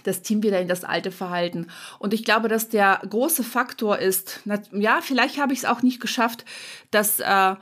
das 0.03 0.21
Team 0.21 0.43
wieder 0.43 0.59
in 0.59 0.67
das 0.67 0.83
alte 0.83 1.11
Verhalten. 1.11 1.67
Und 1.99 2.13
ich 2.13 2.23
glaube, 2.23 2.47
dass 2.47 2.69
der 2.69 3.01
große 3.09 3.43
Faktor 3.43 3.99
ist, 3.99 4.41
ja, 4.71 4.99
vielleicht 5.01 5.39
habe 5.39 5.53
ich 5.53 5.59
es 5.59 5.65
auch 5.65 5.81
nicht 5.81 5.99
geschafft, 5.99 6.45
das 6.91 7.19
äh, 7.19 7.55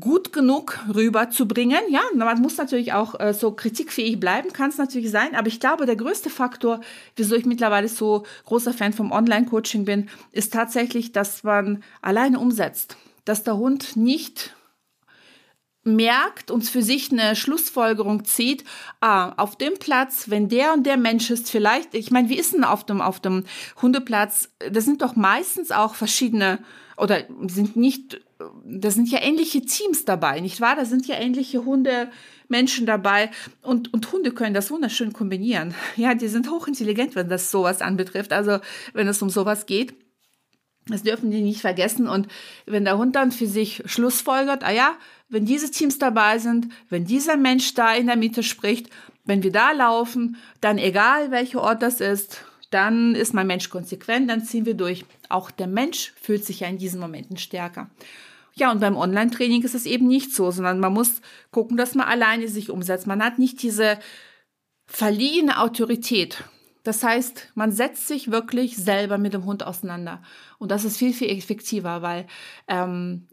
gut 0.00 0.32
genug 0.32 0.78
rüberzubringen. 0.92 1.80
Ja, 1.88 2.02
man 2.14 2.40
muss 2.40 2.56
natürlich 2.56 2.92
auch 2.92 3.18
äh, 3.20 3.32
so 3.32 3.52
kritikfähig 3.52 4.18
bleiben, 4.18 4.52
kann 4.52 4.70
es 4.70 4.78
natürlich 4.78 5.10
sein. 5.10 5.34
Aber 5.34 5.48
ich 5.48 5.60
glaube, 5.60 5.86
der 5.86 5.96
größte 5.96 6.30
Faktor, 6.30 6.80
wieso 7.14 7.36
ich 7.36 7.46
mittlerweile 7.46 7.88
so 7.88 8.24
großer 8.44 8.72
Fan 8.72 8.92
vom 8.92 9.12
Online-Coaching 9.12 9.84
bin, 9.84 10.08
ist 10.32 10.52
tatsächlich, 10.52 11.12
dass 11.12 11.44
man 11.44 11.82
alleine 12.02 12.38
umsetzt. 12.38 12.96
Dass 13.24 13.44
der 13.44 13.56
Hund 13.56 13.96
nicht 13.96 14.55
merkt 15.86 16.50
und 16.50 16.62
für 16.62 16.82
sich 16.82 17.12
eine 17.12 17.36
Schlussfolgerung 17.36 18.24
zieht, 18.24 18.64
ah, 19.00 19.32
auf 19.36 19.56
dem 19.56 19.74
Platz, 19.78 20.28
wenn 20.28 20.48
der 20.48 20.72
und 20.72 20.84
der 20.84 20.96
Mensch 20.96 21.30
ist, 21.30 21.50
vielleicht, 21.50 21.94
ich 21.94 22.10
meine, 22.10 22.28
wie 22.28 22.38
ist 22.38 22.52
denn 22.52 22.64
auf 22.64 22.84
dem, 22.84 23.00
auf 23.00 23.20
dem 23.20 23.44
Hundeplatz, 23.80 24.50
da 24.70 24.80
sind 24.80 25.00
doch 25.02 25.16
meistens 25.16 25.70
auch 25.70 25.94
verschiedene, 25.94 26.58
oder 26.96 27.24
sind 27.46 27.76
nicht, 27.76 28.20
da 28.64 28.90
sind 28.90 29.10
ja 29.10 29.20
ähnliche 29.22 29.62
Teams 29.62 30.04
dabei, 30.04 30.40
nicht 30.40 30.60
wahr? 30.60 30.76
Da 30.76 30.84
sind 30.84 31.06
ja 31.06 31.16
ähnliche 31.16 31.64
Hunde, 31.64 32.10
Menschen 32.48 32.86
dabei 32.86 33.30
und, 33.62 33.92
und 33.92 34.12
Hunde 34.12 34.32
können 34.32 34.54
das 34.54 34.70
wunderschön 34.70 35.12
kombinieren. 35.12 35.74
Ja, 35.96 36.14
die 36.14 36.28
sind 36.28 36.50
hochintelligent, 36.50 37.14
wenn 37.14 37.28
das 37.28 37.50
sowas 37.50 37.80
anbetrifft, 37.80 38.32
also 38.32 38.58
wenn 38.92 39.08
es 39.08 39.22
um 39.22 39.30
sowas 39.30 39.66
geht. 39.66 39.94
Das 40.88 41.02
dürfen 41.02 41.30
die 41.30 41.40
nicht 41.40 41.60
vergessen. 41.60 42.06
Und 42.06 42.28
wenn 42.64 42.84
der 42.84 42.96
Hund 42.96 43.16
dann 43.16 43.32
für 43.32 43.46
sich 43.46 43.82
Schlussfolgert, 43.86 44.62
ah 44.62 44.70
ja, 44.70 44.96
wenn 45.28 45.44
diese 45.44 45.70
Teams 45.70 45.98
dabei 45.98 46.38
sind, 46.38 46.68
wenn 46.88 47.04
dieser 47.04 47.36
Mensch 47.36 47.74
da 47.74 47.94
in 47.94 48.06
der 48.06 48.16
Mitte 48.16 48.42
spricht, 48.42 48.90
wenn 49.24 49.42
wir 49.42 49.52
da 49.52 49.72
laufen, 49.72 50.36
dann 50.60 50.78
egal 50.78 51.30
welcher 51.30 51.62
Ort 51.62 51.82
das 51.82 52.00
ist, 52.00 52.44
dann 52.70 53.14
ist 53.14 53.34
mein 53.34 53.46
Mensch 53.46 53.70
konsequent, 53.70 54.30
dann 54.30 54.44
ziehen 54.44 54.66
wir 54.66 54.74
durch. 54.74 55.04
Auch 55.28 55.50
der 55.50 55.66
Mensch 55.66 56.12
fühlt 56.20 56.44
sich 56.44 56.60
ja 56.60 56.68
in 56.68 56.78
diesen 56.78 57.00
Momenten 57.00 57.36
stärker. 57.36 57.90
Ja, 58.54 58.70
und 58.70 58.80
beim 58.80 58.96
Online-Training 58.96 59.62
ist 59.62 59.74
es 59.74 59.84
eben 59.84 60.06
nicht 60.06 60.32
so, 60.34 60.50
sondern 60.50 60.80
man 60.80 60.92
muss 60.92 61.20
gucken, 61.50 61.76
dass 61.76 61.94
man 61.94 62.06
alleine 62.06 62.48
sich 62.48 62.70
umsetzt. 62.70 63.06
Man 63.06 63.22
hat 63.22 63.38
nicht 63.38 63.62
diese 63.62 63.98
verliehene 64.86 65.60
Autorität. 65.60 66.44
Das 66.82 67.02
heißt, 67.02 67.52
man 67.54 67.72
setzt 67.72 68.06
sich 68.06 68.30
wirklich 68.30 68.76
selber 68.76 69.18
mit 69.18 69.34
dem 69.34 69.44
Hund 69.44 69.64
auseinander. 69.64 70.22
Und 70.58 70.70
das 70.70 70.84
ist 70.84 70.96
viel, 70.96 71.12
viel 71.12 71.28
effektiver, 71.28 72.00
weil 72.00 72.26
ähm, 72.68 73.26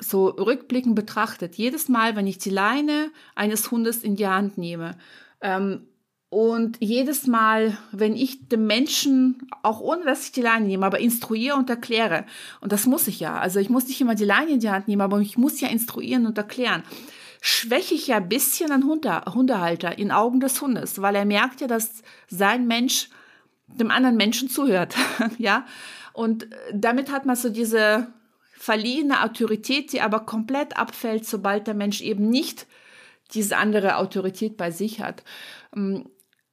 so 0.00 0.28
rückblickend 0.28 0.94
betrachtet, 0.94 1.56
jedes 1.56 1.88
Mal, 1.88 2.16
wenn 2.16 2.26
ich 2.26 2.38
die 2.38 2.50
Leine 2.50 3.10
eines 3.34 3.70
Hundes 3.70 4.02
in 4.02 4.16
die 4.16 4.26
Hand 4.26 4.58
nehme, 4.58 4.96
ähm, 5.40 5.86
und 6.30 6.76
jedes 6.78 7.26
Mal, 7.26 7.76
wenn 7.90 8.14
ich 8.14 8.48
dem 8.48 8.68
Menschen, 8.68 9.48
auch 9.64 9.80
ohne 9.80 10.04
dass 10.04 10.24
ich 10.24 10.32
die 10.32 10.42
Leine 10.42 10.66
nehme, 10.66 10.86
aber 10.86 11.00
instruiere 11.00 11.56
und 11.56 11.68
erkläre, 11.68 12.24
und 12.60 12.70
das 12.70 12.86
muss 12.86 13.08
ich 13.08 13.18
ja, 13.18 13.36
also 13.38 13.58
ich 13.58 13.68
muss 13.68 13.88
nicht 13.88 14.00
immer 14.00 14.14
die 14.14 14.24
Leine 14.24 14.52
in 14.52 14.60
die 14.60 14.70
Hand 14.70 14.86
nehmen, 14.86 15.02
aber 15.02 15.18
ich 15.18 15.36
muss 15.36 15.60
ja 15.60 15.68
instruieren 15.68 16.26
und 16.26 16.38
erklären, 16.38 16.84
schwäche 17.40 17.94
ich 17.94 18.06
ja 18.06 18.18
ein 18.18 18.28
bisschen 18.28 18.70
einen 18.70 18.84
Hunde, 18.84 19.22
Hundehalter 19.34 19.98
in 19.98 20.12
Augen 20.12 20.38
des 20.38 20.60
Hundes, 20.62 21.02
weil 21.02 21.16
er 21.16 21.24
merkt 21.24 21.62
ja, 21.62 21.66
dass 21.66 22.02
sein 22.28 22.68
Mensch 22.68 23.08
dem 23.66 23.90
anderen 23.90 24.16
Menschen 24.16 24.48
zuhört, 24.48 24.94
ja. 25.38 25.66
Und 26.12 26.46
damit 26.72 27.10
hat 27.10 27.26
man 27.26 27.34
so 27.34 27.48
diese 27.48 28.06
verliehene 28.60 29.22
Autorität, 29.24 29.90
die 29.90 30.02
aber 30.02 30.20
komplett 30.20 30.76
abfällt, 30.76 31.24
sobald 31.24 31.66
der 31.66 31.72
Mensch 31.72 32.02
eben 32.02 32.28
nicht 32.28 32.66
diese 33.32 33.56
andere 33.56 33.96
Autorität 33.96 34.58
bei 34.58 34.70
sich 34.70 35.00
hat. 35.00 35.24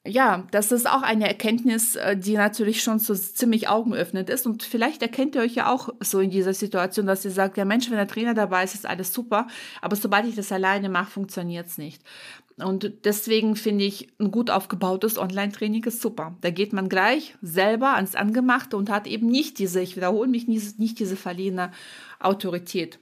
Ja, 0.08 0.48
das 0.52 0.72
ist 0.72 0.90
auch 0.90 1.02
eine 1.02 1.28
Erkenntnis, 1.28 1.98
äh, 1.98 2.16
die 2.16 2.36
natürlich 2.36 2.82
schon 2.82 3.00
so 3.00 3.14
ziemlich 3.14 3.68
augenöffnend 3.68 4.30
ist. 4.30 4.46
Und 4.46 4.64
vielleicht 4.64 5.02
erkennt 5.02 5.36
ihr 5.36 5.42
euch 5.42 5.56
ja 5.56 5.70
auch 5.70 5.90
so 6.00 6.20
in 6.22 6.30
dieser 6.30 6.54
Situation, 6.54 7.06
dass 7.06 7.26
ihr 7.26 7.32
sagt, 7.32 7.58
ja 7.58 7.66
Mensch, 7.66 7.90
wenn 7.90 7.98
der 7.98 8.08
Trainer 8.08 8.34
dabei 8.34 8.64
ist, 8.64 8.74
ist 8.74 8.86
alles 8.86 9.14
super. 9.14 9.48
Aber 9.82 9.98
sobald 9.98 10.26
ich 10.26 10.36
das 10.36 10.52
alleine 10.52 10.88
mache, 10.88 11.12
funktioniert 11.12 11.68
es 11.68 11.78
nicht. 11.78 12.02
Und 12.58 13.06
deswegen 13.06 13.56
finde 13.56 13.84
ich, 13.84 14.08
ein 14.20 14.32
gut 14.32 14.50
aufgebautes 14.50 15.18
Online-Training 15.18 15.84
ist 15.84 16.02
super. 16.02 16.36
Da 16.42 16.52
geht 16.52 16.74
man 16.74 16.90
gleich 16.90 17.36
selber 17.42 17.96
ans 17.96 18.16
Angemachte 18.16 18.78
und 18.78 18.90
hat 18.90 19.08
eben 19.08 19.28
nicht 19.28 19.60
diese, 19.60 19.82
ich 19.82 19.96
wiederhole 19.98 20.30
mich, 20.30 20.48
nicht 20.48 21.00
diese 21.00 21.18
verliehene 21.18 21.72
Autorität. 22.20 23.00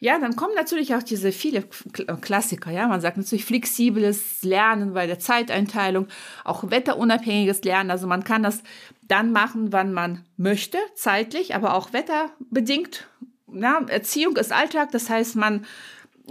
Ja, 0.00 0.18
dann 0.18 0.36
kommen 0.36 0.54
natürlich 0.54 0.94
auch 0.94 1.02
diese 1.02 1.32
viele 1.32 1.64
Klassiker. 2.20 2.70
Ja, 2.70 2.86
man 2.86 3.00
sagt 3.00 3.16
natürlich 3.16 3.44
flexibles 3.44 4.44
Lernen 4.44 4.94
bei 4.94 5.08
der 5.08 5.18
Zeiteinteilung, 5.18 6.06
auch 6.44 6.70
wetterunabhängiges 6.70 7.62
Lernen. 7.64 7.90
Also 7.90 8.06
man 8.06 8.22
kann 8.22 8.44
das 8.44 8.62
dann 9.08 9.32
machen, 9.32 9.72
wann 9.72 9.92
man 9.92 10.24
möchte, 10.36 10.78
zeitlich, 10.94 11.54
aber 11.54 11.74
auch 11.74 11.92
wetterbedingt. 11.92 13.08
Ja, 13.52 13.80
Erziehung 13.88 14.36
ist 14.36 14.52
Alltag, 14.52 14.92
das 14.92 15.10
heißt, 15.10 15.34
man 15.34 15.66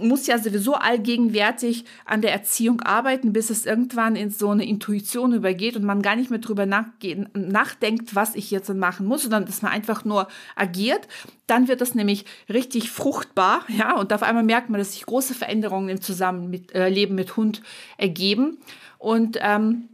muss 0.00 0.26
ja 0.26 0.38
sowieso 0.38 0.74
allgegenwärtig 0.74 1.84
an 2.04 2.22
der 2.22 2.32
Erziehung 2.32 2.80
arbeiten, 2.80 3.32
bis 3.32 3.50
es 3.50 3.66
irgendwann 3.66 4.16
in 4.16 4.30
so 4.30 4.50
eine 4.50 4.66
Intuition 4.66 5.32
übergeht 5.32 5.76
und 5.76 5.84
man 5.84 6.02
gar 6.02 6.16
nicht 6.16 6.30
mehr 6.30 6.38
drüber 6.38 6.66
nachdenkt, 6.66 8.14
was 8.14 8.34
ich 8.34 8.50
jetzt 8.50 8.72
machen 8.74 9.06
muss, 9.06 9.22
sondern 9.22 9.46
dass 9.46 9.62
man 9.62 9.72
einfach 9.72 10.04
nur 10.04 10.28
agiert. 10.56 11.08
Dann 11.46 11.68
wird 11.68 11.80
das 11.80 11.94
nämlich 11.94 12.24
richtig 12.48 12.90
fruchtbar, 12.90 13.64
ja, 13.68 13.96
und 13.96 14.12
auf 14.12 14.22
einmal 14.22 14.44
merkt 14.44 14.70
man, 14.70 14.78
dass 14.78 14.92
sich 14.92 15.06
große 15.06 15.34
Veränderungen 15.34 15.88
im 15.88 16.00
Zusammenleben 16.00 16.72
äh, 16.74 17.20
mit 17.20 17.36
Hund 17.36 17.62
ergeben. 17.96 18.58
Und 18.98 19.38
ähm, 19.40 19.88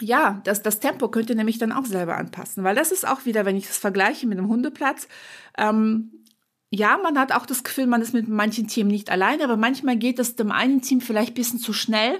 ja, 0.00 0.40
das, 0.44 0.62
das 0.62 0.80
Tempo 0.80 1.08
könnt 1.08 1.30
ihr 1.30 1.36
nämlich 1.36 1.58
dann 1.58 1.72
auch 1.72 1.86
selber 1.86 2.16
anpassen, 2.16 2.64
weil 2.64 2.74
das 2.74 2.92
ist 2.92 3.06
auch 3.06 3.24
wieder, 3.26 3.44
wenn 3.44 3.56
ich 3.56 3.66
das 3.66 3.78
vergleiche 3.78 4.26
mit 4.26 4.38
einem 4.38 4.48
Hundeplatz, 4.48 5.08
ähm, 5.56 6.10
ja, 6.74 6.98
man 7.02 7.18
hat 7.18 7.32
auch 7.32 7.46
das 7.46 7.62
Gefühl, 7.62 7.86
man 7.86 8.02
ist 8.02 8.14
mit 8.14 8.28
manchen 8.28 8.66
Teams 8.66 8.90
nicht 8.90 9.10
alleine, 9.10 9.44
aber 9.44 9.56
manchmal 9.56 9.96
geht 9.96 10.18
es 10.18 10.36
dem 10.36 10.50
einen 10.50 10.82
Team 10.82 11.00
vielleicht 11.00 11.32
ein 11.32 11.34
bisschen 11.34 11.58
zu 11.58 11.72
schnell. 11.72 12.18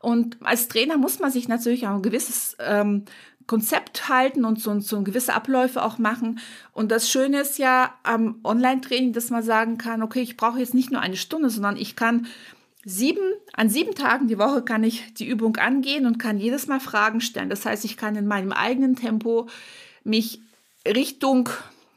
Und 0.00 0.36
als 0.42 0.68
Trainer 0.68 0.98
muss 0.98 1.18
man 1.18 1.30
sich 1.30 1.48
natürlich 1.48 1.86
auch 1.86 1.94
ein 1.94 2.02
gewisses 2.02 2.56
ähm, 2.58 3.04
Konzept 3.46 4.08
halten 4.08 4.44
und 4.44 4.60
so, 4.60 4.78
so 4.80 5.02
gewisse 5.02 5.34
Abläufe 5.34 5.82
auch 5.82 5.98
machen. 5.98 6.40
Und 6.72 6.90
das 6.90 7.08
Schöne 7.08 7.40
ist 7.40 7.58
ja 7.58 7.94
am 8.02 8.40
Online-Training, 8.42 9.12
dass 9.12 9.30
man 9.30 9.42
sagen 9.42 9.78
kann, 9.78 10.02
okay, 10.02 10.20
ich 10.20 10.36
brauche 10.36 10.58
jetzt 10.58 10.74
nicht 10.74 10.90
nur 10.90 11.00
eine 11.00 11.16
Stunde, 11.16 11.50
sondern 11.50 11.76
ich 11.76 11.94
kann 11.94 12.26
sieben, 12.84 13.22
an 13.52 13.68
sieben 13.68 13.94
Tagen 13.94 14.28
die 14.28 14.38
Woche 14.38 14.62
kann 14.62 14.84
ich 14.84 15.14
die 15.14 15.26
Übung 15.28 15.56
angehen 15.56 16.06
und 16.06 16.18
kann 16.18 16.38
jedes 16.38 16.66
Mal 16.66 16.80
Fragen 16.80 17.20
stellen. 17.20 17.50
Das 17.50 17.64
heißt, 17.64 17.84
ich 17.84 17.96
kann 17.96 18.16
in 18.16 18.26
meinem 18.26 18.52
eigenen 18.52 18.96
Tempo 18.96 19.48
mich 20.04 20.40
Richtung 20.86 21.48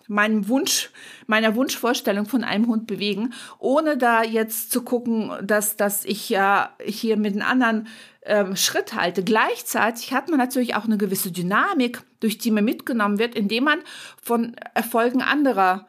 meinem 0.08 0.48
Wunsch, 0.48 0.90
meiner 1.26 1.56
Wunschvorstellung 1.56 2.26
von 2.26 2.44
einem 2.44 2.68
Hund 2.68 2.88
bewegen, 2.88 3.34
ohne 3.60 3.98
da 3.98 4.24
jetzt 4.24 4.72
zu 4.72 4.84
gucken, 4.84 5.32
dass, 5.42 5.76
dass 5.76 6.06
ich 6.06 6.30
ja 6.30 6.76
hier 6.84 7.18
mit 7.18 7.34
einem 7.34 7.48
anderen 7.48 7.88
ähm, 8.24 8.56
Schritt 8.56 8.94
halte. 8.94 9.24
Gleichzeitig 9.24 10.14
hat 10.14 10.30
man 10.30 10.38
natürlich 10.38 10.76
auch 10.76 10.86
eine 10.86 10.98
gewisse 10.98 11.32
Dynamik, 11.32 12.02
durch 12.20 12.38
die 12.38 12.52
man 12.52 12.66
mitgenommen 12.66 13.20
wird, 13.20 13.36
indem 13.36 13.66
man 13.66 13.80
von 14.22 14.56
Erfolgen 14.74 15.22
anderer 15.22 15.88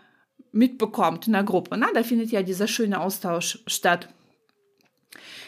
mitbekommt 0.53 1.27
in 1.27 1.35
der 1.35 1.45
Gruppe. 1.45 1.77
Na, 1.77 1.89
da 1.93 2.03
findet 2.03 2.31
ja 2.31 2.43
dieser 2.43 2.67
schöne 2.67 3.01
Austausch 3.01 3.61
statt. 3.67 4.09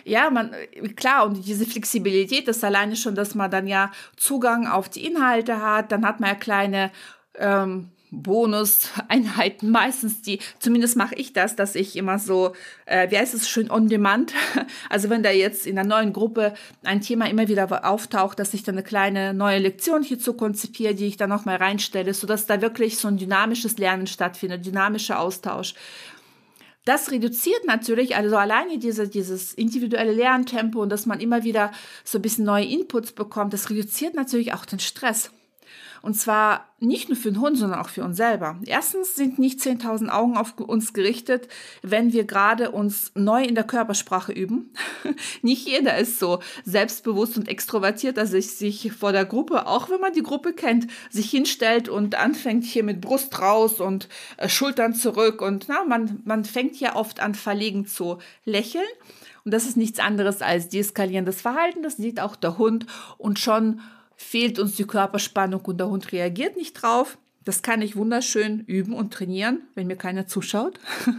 Ja, 0.05 0.31
man, 0.31 0.53
klar, 0.97 1.27
und 1.27 1.47
diese 1.47 1.67
Flexibilität 1.67 2.49
ist 2.49 2.65
alleine 2.65 2.97
schon, 2.97 3.15
dass 3.15 3.35
man 3.35 3.51
dann 3.51 3.67
ja 3.67 3.91
Zugang 4.17 4.67
auf 4.67 4.89
die 4.89 5.05
Inhalte 5.05 5.63
hat, 5.63 5.93
dann 5.93 6.07
hat 6.07 6.21
man 6.21 6.31
ja 6.31 6.35
kleine 6.37 6.91
ähm, 7.35 7.91
Bonuseinheiten, 8.11 9.71
meistens 9.71 10.23
die, 10.23 10.41
zumindest 10.59 10.97
mache 10.97 11.15
ich 11.15 11.33
das, 11.33 11.57
dass 11.57 11.75
ich 11.75 11.97
immer 11.97 12.19
so, 12.19 12.55
äh, 12.87 13.11
wie 13.11 13.19
heißt 13.19 13.35
es 13.35 13.49
schön, 13.49 13.71
on 13.71 13.89
demand. 13.89 14.33
Also 14.89 15.09
wenn 15.09 15.23
da 15.23 15.31
jetzt 15.31 15.67
in 15.67 15.77
der 15.77 15.85
neuen 15.85 16.13
Gruppe 16.13 16.55
ein 16.83 17.01
Thema 17.01 17.29
immer 17.29 17.49
wieder 17.49 17.89
auftaucht, 17.89 18.39
dass 18.39 18.55
ich 18.55 18.63
dann 18.63 18.75
eine 18.75 18.83
kleine 18.83 19.35
neue 19.35 19.59
Lektion 19.59 20.03
hierzu 20.03 20.35
konzipiere, 20.35 20.95
die 20.95 21.07
ich 21.07 21.17
dann 21.17 21.31
nochmal 21.31 21.57
reinstelle, 21.57 22.13
sodass 22.13 22.47
da 22.47 22.61
wirklich 22.61 22.99
so 22.99 23.09
ein 23.09 23.17
dynamisches 23.17 23.79
Lernen 23.79 24.07
stattfindet, 24.07 24.67
dynamischer 24.67 25.21
Austausch. 25.21 25.75
Das 26.85 27.11
reduziert 27.11 27.67
natürlich, 27.67 28.17
also 28.17 28.37
alleine 28.37 28.79
diese, 28.79 29.09
dieses 29.09 29.53
individuelle 29.53 30.13
Lerntempo 30.13 30.81
und 30.83 30.89
dass 30.89 31.07
man 31.07 31.21
immer 31.21 31.45
wieder 31.45 31.73
so 32.05 32.19
ein 32.19 32.23
bisschen 32.23 32.45
neue 32.45 32.65
Inputs 32.65 33.13
bekommt, 33.13 33.53
das 33.53 33.71
reduziert 33.71 34.15
natürlich 34.15 34.55
auch 34.55 34.65
den 34.65 34.81
Stress. 34.81 35.31
Und 36.03 36.15
zwar 36.15 36.67
nicht 36.79 37.09
nur 37.09 37.17
für 37.17 37.31
den 37.31 37.41
Hund, 37.41 37.59
sondern 37.59 37.79
auch 37.79 37.91
für 37.91 38.03
uns 38.03 38.17
selber. 38.17 38.59
Erstens 38.65 39.15
sind 39.15 39.39
nicht 39.39 39.61
10.000 39.61 40.09
Augen 40.09 40.37
auf 40.37 40.59
uns 40.59 40.95
gerichtet, 40.95 41.49
wenn 41.83 42.13
wir 42.13 42.25
gerade 42.25 42.71
uns 42.71 43.13
neu 43.15 43.43
in 43.43 43.55
der 43.55 43.65
Körpersprache 43.65 44.33
üben. 44.33 44.73
nicht 45.43 45.67
jeder 45.67 45.99
ist 45.99 46.19
so 46.19 46.41
selbstbewusst 46.65 47.37
und 47.37 47.49
extrovertiert, 47.49 48.17
dass 48.17 48.33
er 48.33 48.41
sich 48.41 48.93
vor 48.93 49.13
der 49.13 49.27
Gruppe, 49.27 49.67
auch 49.67 49.91
wenn 49.91 50.01
man 50.01 50.15
die 50.15 50.23
Gruppe 50.23 50.55
kennt, 50.55 50.87
sich 51.11 51.31
hinstellt 51.31 51.89
und 51.89 52.15
anfängt 52.15 52.65
hier 52.65 52.83
mit 52.83 53.01
Brust 53.01 53.39
raus 53.39 53.81
und 53.81 54.09
äh, 54.39 54.49
Schultern 54.49 54.95
zurück 54.95 55.43
und 55.43 55.67
na, 55.69 55.85
man, 55.85 56.21
man 56.25 56.45
fängt 56.45 56.81
ja 56.81 56.97
oft 56.97 57.21
an 57.21 57.35
verlegen 57.35 57.87
zu 57.87 58.19
lächeln. 58.45 58.85
Und 59.45 59.53
das 59.55 59.65
ist 59.65 59.77
nichts 59.77 59.99
anderes 59.99 60.43
als 60.43 60.69
deeskalierendes 60.69 61.41
Verhalten. 61.41 61.83
Das 61.83 61.97
sieht 61.97 62.21
auch 62.21 62.37
der 62.37 62.59
Hund 62.59 62.87
und 63.17 63.39
schon 63.39 63.81
fehlt 64.21 64.59
uns 64.59 64.77
die 64.77 64.85
Körperspannung 64.85 65.63
und 65.63 65.79
der 65.79 65.89
Hund 65.89 66.13
reagiert 66.13 66.57
nicht 66.57 66.75
drauf. 66.75 67.17
Das 67.45 67.63
kann 67.63 67.81
ich 67.81 67.97
wunderschön 67.97 68.61
üben 68.61 68.93
und 68.93 69.15
trainieren, 69.15 69.63
wenn 69.75 69.87
mir 69.87 69.97
keiner 69.97 70.27
zuschaut. 70.27 70.79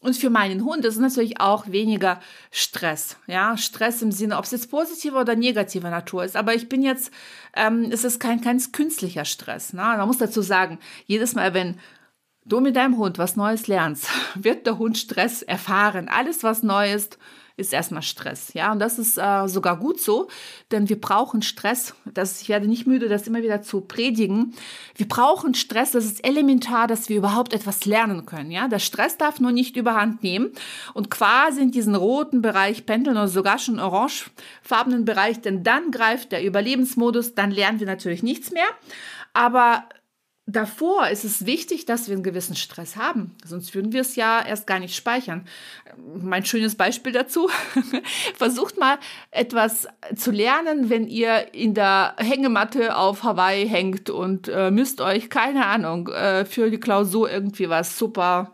Und 0.00 0.16
für 0.16 0.30
meinen 0.30 0.64
Hund 0.64 0.84
ist 0.84 0.94
es 0.94 1.00
natürlich 1.00 1.40
auch 1.40 1.72
weniger 1.72 2.20
Stress. 2.52 3.16
Ja, 3.26 3.56
Stress 3.56 4.00
im 4.00 4.12
Sinne, 4.12 4.38
ob 4.38 4.44
es 4.44 4.52
jetzt 4.52 4.70
positiver 4.70 5.20
oder 5.20 5.34
negativer 5.34 5.90
Natur 5.90 6.22
ist. 6.22 6.36
Aber 6.36 6.54
ich 6.54 6.68
bin 6.68 6.84
jetzt, 6.84 7.10
ähm, 7.56 7.88
es 7.90 8.04
ist 8.04 8.20
kein 8.20 8.40
ganz 8.40 8.70
künstlicher 8.70 9.24
Stress. 9.24 9.72
Ne? 9.72 9.82
Man 9.82 10.06
muss 10.06 10.18
dazu 10.18 10.40
sagen, 10.40 10.78
jedes 11.06 11.34
Mal, 11.34 11.52
wenn 11.52 11.80
du 12.48 12.60
mit 12.60 12.76
deinem 12.76 12.96
Hund 12.98 13.18
was 13.18 13.36
Neues 13.36 13.66
lernst, 13.66 14.08
wird 14.34 14.66
der 14.66 14.78
Hund 14.78 14.98
Stress 14.98 15.42
erfahren. 15.42 16.08
Alles, 16.08 16.42
was 16.42 16.62
neu 16.62 16.92
ist, 16.92 17.18
ist 17.58 17.72
erstmal 17.72 18.02
Stress. 18.02 18.54
Ja, 18.54 18.70
und 18.70 18.78
das 18.78 19.00
ist 19.00 19.18
äh, 19.18 19.48
sogar 19.48 19.78
gut 19.78 20.00
so, 20.00 20.28
denn 20.70 20.88
wir 20.88 21.00
brauchen 21.00 21.42
Stress. 21.42 21.92
Das, 22.04 22.40
ich 22.40 22.48
werde 22.48 22.68
nicht 22.68 22.86
müde, 22.86 23.08
das 23.08 23.26
immer 23.26 23.42
wieder 23.42 23.62
zu 23.62 23.80
predigen. 23.80 24.54
Wir 24.94 25.08
brauchen 25.08 25.54
Stress. 25.54 25.90
Das 25.90 26.04
ist 26.04 26.24
elementar, 26.24 26.86
dass 26.86 27.08
wir 27.08 27.16
überhaupt 27.16 27.52
etwas 27.52 27.84
lernen 27.84 28.26
können. 28.26 28.52
Ja, 28.52 28.68
der 28.68 28.78
Stress 28.78 29.16
darf 29.18 29.40
nur 29.40 29.50
nicht 29.50 29.76
überhand 29.76 30.22
nehmen 30.22 30.52
und 30.94 31.10
quasi 31.10 31.60
in 31.60 31.72
diesen 31.72 31.96
roten 31.96 32.42
Bereich 32.42 32.86
pendeln 32.86 33.16
oder 33.16 33.26
sogar 33.26 33.58
schon 33.58 33.80
orangefarbenen 33.80 35.04
Bereich, 35.04 35.40
denn 35.40 35.64
dann 35.64 35.90
greift 35.90 36.30
der 36.30 36.44
Überlebensmodus, 36.44 37.34
dann 37.34 37.50
lernen 37.50 37.80
wir 37.80 37.88
natürlich 37.88 38.22
nichts 38.22 38.52
mehr. 38.52 38.68
Aber 39.34 39.84
davor 40.48 41.08
ist 41.08 41.24
es 41.24 41.44
wichtig, 41.44 41.84
dass 41.84 42.08
wir 42.08 42.14
einen 42.14 42.22
gewissen 42.22 42.56
Stress 42.56 42.96
haben. 42.96 43.36
Sonst 43.44 43.74
würden 43.74 43.92
wir 43.92 44.00
es 44.00 44.16
ja 44.16 44.44
erst 44.44 44.66
gar 44.66 44.80
nicht 44.80 44.96
speichern. 44.96 45.46
Mein 46.20 46.44
schönes 46.44 46.74
Beispiel 46.74 47.12
dazu. 47.12 47.50
Versucht 48.34 48.78
mal 48.78 48.98
etwas 49.30 49.86
zu 50.16 50.30
lernen, 50.30 50.88
wenn 50.88 51.06
ihr 51.06 51.54
in 51.54 51.74
der 51.74 52.14
Hängematte 52.16 52.96
auf 52.96 53.22
Hawaii 53.22 53.68
hängt 53.68 54.08
und 54.08 54.48
äh, 54.48 54.70
müsst 54.70 55.02
euch, 55.02 55.28
keine 55.28 55.66
Ahnung, 55.66 56.08
äh, 56.08 56.46
für 56.46 56.70
die 56.70 56.80
Klausur 56.80 57.30
irgendwie 57.30 57.68
was 57.68 57.98
super 57.98 58.52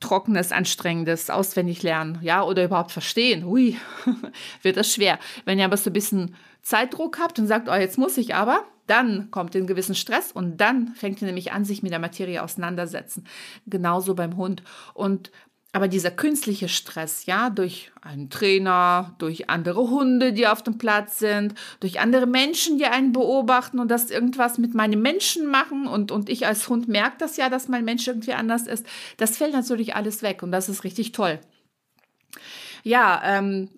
Trockenes, 0.00 0.52
Anstrengendes 0.52 1.30
auswendig 1.30 1.82
lernen, 1.82 2.18
ja, 2.20 2.42
oder 2.42 2.62
überhaupt 2.62 2.92
verstehen. 2.92 3.44
Ui, 3.44 3.78
wird 4.62 4.76
das 4.76 4.92
schwer. 4.92 5.18
Wenn 5.46 5.58
ihr 5.58 5.64
aber 5.64 5.78
so 5.78 5.88
ein 5.88 5.94
bisschen 5.94 6.36
Zeitdruck 6.60 7.18
habt 7.18 7.38
und 7.38 7.46
sagt, 7.46 7.70
oh, 7.70 7.74
jetzt 7.74 7.96
muss 7.96 8.18
ich 8.18 8.34
aber, 8.34 8.62
dann 8.86 9.30
kommt 9.30 9.54
ein 9.54 9.66
gewissen 9.66 9.94
Stress 9.94 10.32
und 10.32 10.58
dann 10.58 10.94
fängt 10.94 11.20
ihr 11.20 11.26
nämlich 11.26 11.52
an, 11.52 11.64
sich 11.64 11.82
mit 11.82 11.92
der 11.92 11.98
Materie 11.98 12.42
auseinandersetzen. 12.42 13.24
Genauso 13.66 14.14
beim 14.14 14.36
Hund. 14.36 14.62
Und 14.94 15.30
aber 15.76 15.88
dieser 15.88 16.10
künstliche 16.10 16.70
Stress, 16.70 17.26
ja, 17.26 17.50
durch 17.50 17.92
einen 18.00 18.30
Trainer, 18.30 19.14
durch 19.18 19.50
andere 19.50 19.90
Hunde, 19.90 20.32
die 20.32 20.46
auf 20.46 20.62
dem 20.62 20.78
Platz 20.78 21.18
sind, 21.18 21.54
durch 21.80 22.00
andere 22.00 22.26
Menschen, 22.26 22.78
die 22.78 22.86
einen 22.86 23.12
beobachten 23.12 23.78
und 23.78 23.90
das 23.90 24.10
irgendwas 24.10 24.56
mit 24.56 24.72
meinem 24.72 25.02
Menschen 25.02 25.46
machen 25.46 25.86
und, 25.86 26.10
und 26.10 26.30
ich 26.30 26.46
als 26.46 26.70
Hund 26.70 26.88
merke 26.88 27.16
das 27.18 27.36
ja, 27.36 27.50
dass 27.50 27.68
mein 27.68 27.84
Mensch 27.84 28.08
irgendwie 28.08 28.32
anders 28.32 28.66
ist, 28.66 28.86
das 29.18 29.36
fällt 29.36 29.52
natürlich 29.52 29.94
alles 29.94 30.22
weg 30.22 30.42
und 30.42 30.50
das 30.50 30.70
ist 30.70 30.82
richtig 30.82 31.12
toll. 31.12 31.40
Ja, 32.82 33.20
ähm, 33.22 33.68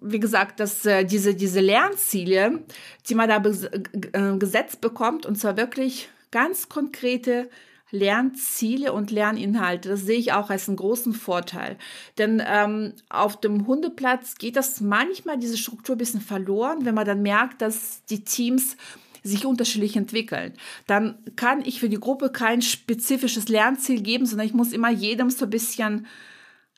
wie 0.00 0.20
gesagt, 0.20 0.60
dass 0.60 0.84
äh, 0.86 1.04
diese, 1.04 1.34
diese 1.34 1.60
Lernziele, 1.60 2.64
die 3.08 3.14
man 3.14 3.28
da 3.28 3.42
äh, 3.42 4.38
gesetzt 4.38 4.80
bekommt, 4.80 5.26
und 5.26 5.36
zwar 5.36 5.56
wirklich 5.56 6.08
ganz 6.30 6.68
konkrete 6.68 7.48
Lernziele 7.90 8.92
und 8.92 9.12
Lerninhalte. 9.12 9.88
Das 9.88 10.00
sehe 10.00 10.18
ich 10.18 10.32
auch 10.32 10.50
als 10.50 10.68
einen 10.68 10.76
großen 10.76 11.12
Vorteil. 11.12 11.76
Denn 12.18 12.42
ähm, 12.44 12.92
auf 13.08 13.40
dem 13.40 13.66
Hundeplatz 13.68 14.34
geht 14.34 14.56
das 14.56 14.80
manchmal, 14.80 15.38
diese 15.38 15.56
Struktur 15.56 15.94
ein 15.94 15.98
bisschen 15.98 16.20
verloren, 16.20 16.84
wenn 16.84 16.94
man 16.94 17.06
dann 17.06 17.22
merkt, 17.22 17.62
dass 17.62 18.04
die 18.06 18.24
Teams 18.24 18.76
sich 19.22 19.46
unterschiedlich 19.46 19.96
entwickeln. 19.96 20.52
Dann 20.86 21.16
kann 21.36 21.64
ich 21.64 21.80
für 21.80 21.88
die 21.88 22.00
Gruppe 22.00 22.30
kein 22.30 22.62
spezifisches 22.62 23.48
Lernziel 23.48 24.02
geben, 24.02 24.26
sondern 24.26 24.46
ich 24.46 24.54
muss 24.54 24.72
immer 24.72 24.90
jedem 24.90 25.30
so 25.30 25.46
ein 25.46 25.50
bisschen 25.50 26.06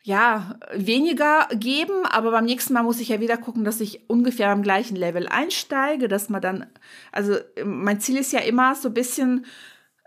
ja, 0.06 0.54
weniger 0.72 1.48
geben, 1.50 2.06
aber 2.08 2.30
beim 2.30 2.44
nächsten 2.44 2.72
Mal 2.72 2.84
muss 2.84 3.00
ich 3.00 3.08
ja 3.08 3.18
wieder 3.18 3.36
gucken, 3.36 3.64
dass 3.64 3.80
ich 3.80 4.08
ungefähr 4.08 4.50
am 4.50 4.62
gleichen 4.62 4.94
Level 4.94 5.26
einsteige, 5.26 6.06
dass 6.06 6.28
man 6.28 6.40
dann, 6.40 6.66
also 7.10 7.34
mein 7.64 7.98
Ziel 7.98 8.16
ist 8.16 8.32
ja 8.32 8.38
immer 8.38 8.76
so 8.76 8.86
ein 8.86 8.94
bisschen 8.94 9.46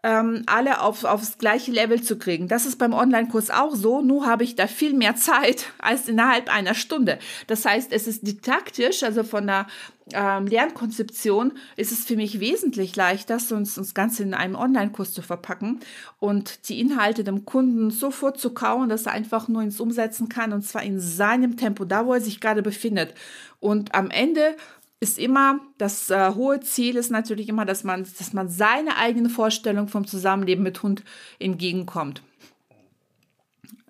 ähm, 0.04 0.44
alle 0.46 0.82
auf, 0.82 1.04
aufs 1.04 1.38
gleiche 1.38 1.72
Level 1.72 2.02
zu 2.02 2.18
kriegen. 2.18 2.48
Das 2.48 2.66
ist 2.66 2.78
beim 2.78 2.94
Online-Kurs 2.94 3.50
auch 3.50 3.76
so, 3.76 4.02
nur 4.02 4.26
habe 4.26 4.44
ich 4.44 4.56
da 4.56 4.68
viel 4.68 4.94
mehr 4.94 5.16
Zeit 5.16 5.66
als 5.80 6.08
innerhalb 6.08 6.54
einer 6.54 6.74
Stunde. 6.74 7.20
Das 7.48 7.66
heißt, 7.66 7.92
es 7.92 8.08
ist 8.08 8.26
didaktisch, 8.26 9.04
also 9.04 9.24
von 9.24 9.48
der 9.48 9.68
ähm, 10.14 10.48
Lernkonzeption 10.48 11.54
ist 11.76 11.92
es 11.92 12.06
für 12.06 12.16
mich 12.16 12.40
wesentlich 12.40 12.96
leichter, 12.96 13.40
sonst 13.40 13.78
das 13.78 13.94
Ganze 13.94 14.24
in 14.24 14.34
einem 14.34 14.56
Online-Kurs 14.56 15.14
zu 15.14 15.22
verpacken 15.22 15.82
und 16.20 16.70
die 16.70 16.80
Inhalte 16.80 17.24
dem 17.24 17.46
Kunden 17.46 17.92
so 17.92 18.10
vorzukauen, 18.10 18.90
dass 18.90 19.06
er 19.06 19.12
einfach 19.12 19.48
nur 19.48 19.62
ins 19.62 19.80
Umsetzen 19.80 20.30
kann 20.30 20.54
und 20.54 20.64
zwar 20.64 20.84
in 20.84 21.00
seinem 21.00 21.58
Tempo, 21.58 21.86
da 21.86 22.06
wo 22.06 22.14
er 22.14 22.22
sich 22.22 22.40
gerade 22.40 22.64
befindet. 22.64 23.14
Und 23.60 23.94
am 23.94 24.10
Ende 24.10 24.56
ist 25.00 25.18
immer, 25.18 25.60
das 25.78 26.10
äh, 26.10 26.34
hohe 26.36 26.60
Ziel 26.60 26.98
ist 26.98 27.10
natürlich 27.10 27.48
immer, 27.48 27.66
dass 27.66 27.84
man, 27.84 28.06
dass 28.18 28.34
man 28.34 28.50
seine 28.50 28.98
eigene 28.98 29.30
Vorstellung 29.30 29.88
vom 29.88 30.06
Zusammenleben 30.06 30.64
mit 30.64 30.84
Hund 30.84 31.04
entgegenkommt. 31.40 32.22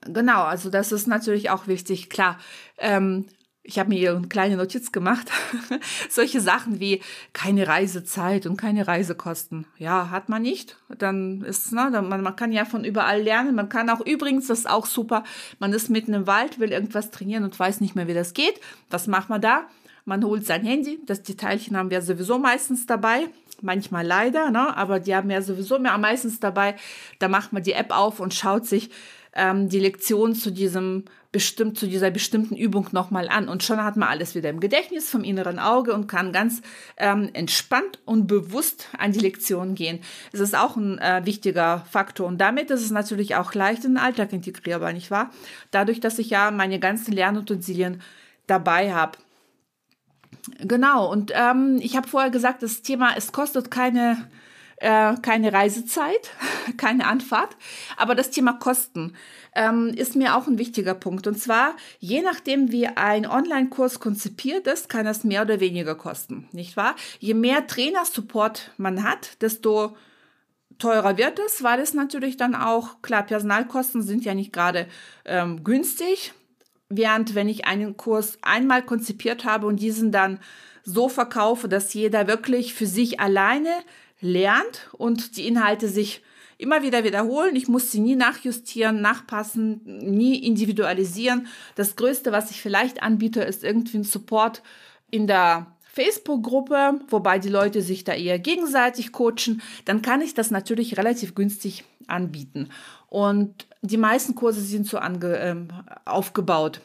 Genau, 0.02 0.44
also 0.44 0.70
das 0.70 0.92
ist 0.92 1.08
natürlich 1.08 1.50
auch 1.50 1.68
wichtig. 1.68 2.10
Klar, 2.10 2.38
ähm, 2.78 3.26
ich 3.64 3.78
habe 3.78 3.90
mir 3.90 4.16
eine 4.16 4.28
kleine 4.28 4.56
Notiz 4.56 4.92
gemacht. 4.92 5.30
Solche 6.10 6.42
Sachen 6.42 6.80
wie 6.80 7.02
keine 7.34 7.68
Reisezeit 7.68 8.46
und 8.46 8.58
keine 8.58 8.88
Reisekosten. 8.88 9.66
Ja, 9.78 10.10
hat 10.10 10.30
man 10.30 10.42
nicht. 10.42 10.78
Dann 10.98 11.42
ist, 11.42 11.72
ne, 11.72 11.90
man, 11.92 12.22
man 12.22 12.36
kann 12.36 12.52
ja 12.52 12.66
von 12.66 12.84
überall 12.84 13.22
lernen. 13.22 13.56
Man 13.56 13.70
kann 13.70 13.90
auch 13.90 14.04
übrigens, 14.04 14.48
das 14.48 14.60
ist 14.60 14.70
auch 14.70 14.86
super, 14.86 15.24
man 15.60 15.74
ist 15.74 15.90
mitten 15.90 16.14
im 16.14 16.26
Wald, 16.26 16.60
will 16.60 16.72
irgendwas 16.72 17.12
trainieren 17.12 17.44
und 17.44 17.60
weiß 17.60 17.82
nicht 17.82 17.96
mehr, 17.96 18.08
wie 18.08 18.14
das 18.14 18.34
geht. 18.34 18.60
Was 18.90 19.08
macht 19.08 19.30
man 19.30 19.42
da? 19.42 19.68
Man 20.06 20.24
holt 20.24 20.46
sein 20.46 20.64
Handy, 20.64 21.00
das 21.06 21.22
die 21.22 21.36
Teilchen 21.36 21.78
haben 21.78 21.92
wir 21.92 22.02
sowieso 22.02 22.40
meistens 22.40 22.86
dabei, 22.86 23.28
manchmal 23.62 24.06
leider, 24.06 24.52
ne? 24.52 24.76
aber 24.76 25.00
die 25.00 25.16
haben 25.16 25.30
ja 25.30 25.42
sowieso 25.42 25.80
mehr 25.80 25.98
meistens 25.98 26.40
dabei. 26.40 26.76
Da 27.20 27.28
macht 27.28 27.54
man 27.54 27.64
die 27.64 27.74
App 27.74 27.92
auf 27.92 28.20
und 28.20 28.34
schaut 28.34 28.66
sich 28.66 28.90
ähm, 29.34 29.70
die 29.70 29.80
Lektion 29.80 30.36
zu 30.36 30.52
diesem 30.52 31.06
bestimmt 31.32 31.78
zu 31.78 31.88
dieser 31.88 32.10
bestimmten 32.10 32.56
Übung 32.56 32.88
nochmal 32.92 33.30
an 33.30 33.50
und 33.50 33.62
schon 33.62 33.84
hat 33.84 33.98
man 33.98 34.10
alles 34.10 34.34
wieder 34.34 34.50
im 34.50 34.60
Gedächtnis 34.60 35.10
vom 35.12 35.24
inneren 35.24 35.60
Auge 35.60 35.94
und 35.94 36.08
kann 36.08 36.34
ganz 36.34 36.64
ähm, 36.98 37.30
entspannt 37.34 38.00
und 38.06 38.26
bewusst 38.26 38.88
an 38.98 39.12
die 39.12 39.20
Lektion 39.20 39.76
gehen. 39.76 40.00
Es 40.32 40.40
ist 40.40 40.58
auch 40.58 40.76
ein 40.76 40.98
äh, 40.98 41.22
wichtiger 41.26 41.86
Faktor 41.92 42.28
und 42.28 42.40
damit 42.40 42.72
ist 42.72 42.82
es 42.82 42.90
natürlich 42.90 43.36
auch 43.36 43.54
leicht 43.54 43.86
in 43.86 43.92
den 43.92 43.98
Alltag 44.04 44.34
integrierbar, 44.34 44.92
nicht 44.92 45.12
wahr? 45.12 45.30
Dadurch, 45.70 46.00
dass 46.00 46.18
ich 46.18 46.32
ja 46.32 46.50
meine 46.50 46.80
ganzen 46.80 47.12
Lernutensilien 47.12 48.02
dabei 48.48 48.92
habe. 48.92 49.20
Genau, 50.60 51.12
und 51.12 51.32
ähm, 51.36 51.80
ich 51.82 51.96
habe 51.96 52.08
vorher 52.08 52.30
gesagt, 52.30 52.64
das 52.64 52.82
Thema, 52.82 53.16
es 53.16 53.32
kostet 53.32 53.72
keine, 53.72 54.30
äh, 54.78 55.16
keine 55.22 55.54
Reisezeit, 55.54 56.32
keine 56.78 57.08
Anfahrt, 57.08 57.56
aber 57.98 58.16
das 58.16 58.32
Thema 58.32 58.54
Kosten 58.54 59.16
ähm, 59.56 59.90
ist 59.90 60.16
mir 60.16 60.36
auch 60.36 60.48
ein 60.48 60.58
wichtiger 60.58 60.94
Punkt. 60.94 61.28
Und 61.28 61.40
zwar, 61.40 61.76
je 62.00 62.22
nachdem, 62.22 62.72
wie 62.72 62.88
ein 62.88 63.26
Online-Kurs 63.26 64.00
konzipiert 64.00 64.68
ist, 64.68 64.90
kann 64.90 65.08
es 65.08 65.24
mehr 65.24 65.42
oder 65.42 65.60
weniger 65.60 65.96
kosten, 65.96 66.48
nicht 66.52 66.78
wahr? 66.78 66.96
Je 67.20 67.34
mehr 67.34 67.68
Trainersupport 67.68 68.72
man 68.78 69.04
hat, 69.04 69.42
desto 69.42 69.96
teurer 70.78 71.18
wird 71.18 71.40
es, 71.40 71.62
weil 71.62 71.80
es 71.80 71.94
natürlich 71.94 72.38
dann 72.38 72.56
auch, 72.56 73.02
klar, 73.02 73.24
Personalkosten 73.24 74.02
sind 74.02 74.24
ja 74.24 74.34
nicht 74.34 74.54
gerade 74.54 74.88
ähm, 75.26 75.64
günstig, 75.64 76.34
Während 76.90 77.36
wenn 77.36 77.50
ich 77.50 77.66
einen 77.66 77.98
Kurs 77.98 78.38
einmal 78.42 78.84
konzipiert 78.84 79.46
habe 79.46 79.68
und 79.68 79.80
diesen 79.80 80.12
dann 80.12 80.40
so 80.84 81.08
verkaufe, 81.08 81.68
dass 81.68 81.94
jeder 81.94 82.28
wirklich 82.28 82.74
für 82.74 82.88
sich 82.88 83.20
alleine 83.20 83.70
lernt 84.22 84.90
und 84.94 85.38
die 85.38 85.48
Inhalte 85.48 85.88
sich 85.88 86.24
immer 86.58 86.84
wieder 86.84 87.04
wiederholen. 87.04 87.56
Ich 87.56 87.68
muss 87.68 87.92
sie 87.92 88.02
nie 88.02 88.16
nachjustieren, 88.16 89.02
nachpassen, 89.02 89.82
nie 89.86 90.38
individualisieren. 90.46 91.48
Das 91.76 91.96
Größte, 91.96 92.32
was 92.32 92.52
ich 92.52 92.62
vielleicht 92.62 93.02
anbiete, 93.02 93.42
ist 93.42 93.64
irgendwie 93.64 94.00
ein 94.00 94.04
Support 94.04 94.62
in 95.10 95.26
der 95.26 95.68
Facebook-Gruppe, 95.92 97.00
wobei 97.10 97.40
die 97.40 97.50
Leute 97.50 97.82
sich 97.82 98.04
da 98.04 98.14
eher 98.14 98.38
gegenseitig 98.38 99.12
coachen, 99.12 99.62
dann 99.86 100.02
kann 100.02 100.22
ich 100.22 100.34
das 100.36 100.52
natürlich 100.52 100.98
relativ 100.98 101.34
günstig 101.34 101.84
anbieten. 102.08 102.70
Und 103.08 103.68
die 103.82 103.98
meisten 103.98 104.36
Kurse 104.36 104.62
sind 104.62 104.86
so 104.88 105.00
ange, 105.00 105.38
äh, 105.38 105.56
aufgebaut. 106.06 106.82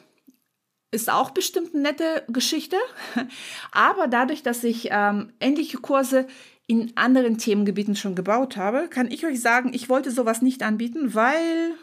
Ist 0.91 1.11
auch 1.11 1.29
bestimmt 1.31 1.73
eine 1.73 1.83
nette 1.83 2.23
Geschichte. 2.29 2.77
Aber 3.71 4.07
dadurch, 4.07 4.41
dass 4.41 4.63
ich 4.63 4.89
ähm, 4.91 5.33
ähnliche 5.39 5.77
Kurse 5.77 6.25
in 6.67 6.93
anderen 6.95 7.37
Themengebieten 7.37 7.95
schon 7.95 8.15
gebaut 8.15 8.57
habe, 8.57 8.87
kann 8.87 9.11
ich 9.11 9.25
euch 9.25 9.39
sagen, 9.39 9.71
ich 9.73 9.87
wollte 9.87 10.09
sowas 10.09 10.41
nicht 10.41 10.63
anbieten, 10.63 11.13
weil 11.13 11.75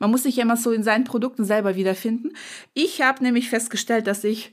man 0.00 0.10
muss 0.10 0.24
sich 0.24 0.36
ja 0.36 0.42
immer 0.42 0.56
so 0.56 0.72
in 0.72 0.82
seinen 0.82 1.04
Produkten 1.04 1.44
selber 1.44 1.76
wiederfinden. 1.76 2.32
Ich 2.74 3.00
habe 3.00 3.22
nämlich 3.22 3.48
festgestellt, 3.48 4.08
dass 4.08 4.24
ich 4.24 4.52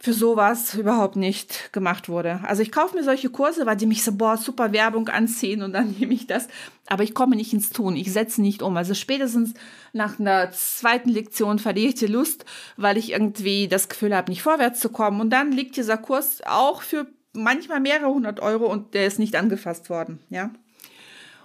für 0.00 0.12
sowas 0.12 0.74
überhaupt 0.74 1.16
nicht 1.16 1.72
gemacht 1.72 2.08
wurde. 2.08 2.40
Also 2.44 2.62
ich 2.62 2.70
kaufe 2.70 2.94
mir 2.94 3.02
solche 3.02 3.30
Kurse, 3.30 3.66
weil 3.66 3.76
die 3.76 3.86
mich 3.86 4.04
so, 4.04 4.12
boah, 4.12 4.36
super 4.36 4.72
Werbung 4.72 5.08
anziehen 5.08 5.62
und 5.62 5.72
dann 5.72 5.90
nehme 5.98 6.14
ich 6.14 6.26
das. 6.26 6.48
Aber 6.86 7.02
ich 7.02 7.14
komme 7.14 7.34
nicht 7.34 7.52
ins 7.52 7.70
Tun. 7.70 7.96
Ich 7.96 8.12
setze 8.12 8.40
nicht 8.40 8.62
um. 8.62 8.76
Also 8.76 8.94
spätestens 8.94 9.54
nach 9.92 10.20
einer 10.20 10.52
zweiten 10.52 11.10
Lektion 11.10 11.58
verliere 11.58 11.88
ich 11.88 11.94
die 11.96 12.06
Lust, 12.06 12.44
weil 12.76 12.96
ich 12.96 13.12
irgendwie 13.12 13.66
das 13.66 13.88
Gefühl 13.88 14.14
habe, 14.14 14.30
nicht 14.30 14.42
vorwärts 14.42 14.80
zu 14.80 14.88
kommen. 14.88 15.20
Und 15.20 15.30
dann 15.30 15.50
liegt 15.50 15.76
dieser 15.76 15.96
Kurs 15.96 16.42
auch 16.46 16.82
für 16.82 17.06
manchmal 17.32 17.80
mehrere 17.80 18.12
hundert 18.12 18.40
Euro 18.40 18.66
und 18.66 18.94
der 18.94 19.06
ist 19.06 19.18
nicht 19.18 19.36
angefasst 19.36 19.90
worden, 19.90 20.20
ja. 20.30 20.50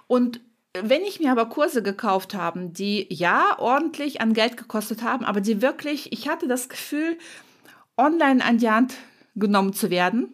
Und 0.08 0.42
wenn 0.74 1.04
ich 1.04 1.20
mir 1.20 1.32
aber 1.32 1.48
Kurse 1.48 1.84
gekauft 1.84 2.34
habe, 2.34 2.68
die 2.68 3.08
ja 3.10 3.58
ordentlich 3.60 4.22
an 4.22 4.34
Geld 4.34 4.58
gekostet 4.58 5.04
haben, 5.04 5.24
aber 5.24 5.40
die 5.40 5.62
wirklich, 5.62 6.12
ich 6.12 6.28
hatte 6.28 6.48
das 6.48 6.68
Gefühl, 6.68 7.18
online 7.98 8.44
an 8.44 8.58
die 8.58 8.70
Hand 8.70 8.96
genommen 9.36 9.74
zu 9.74 9.90
werden. 9.90 10.34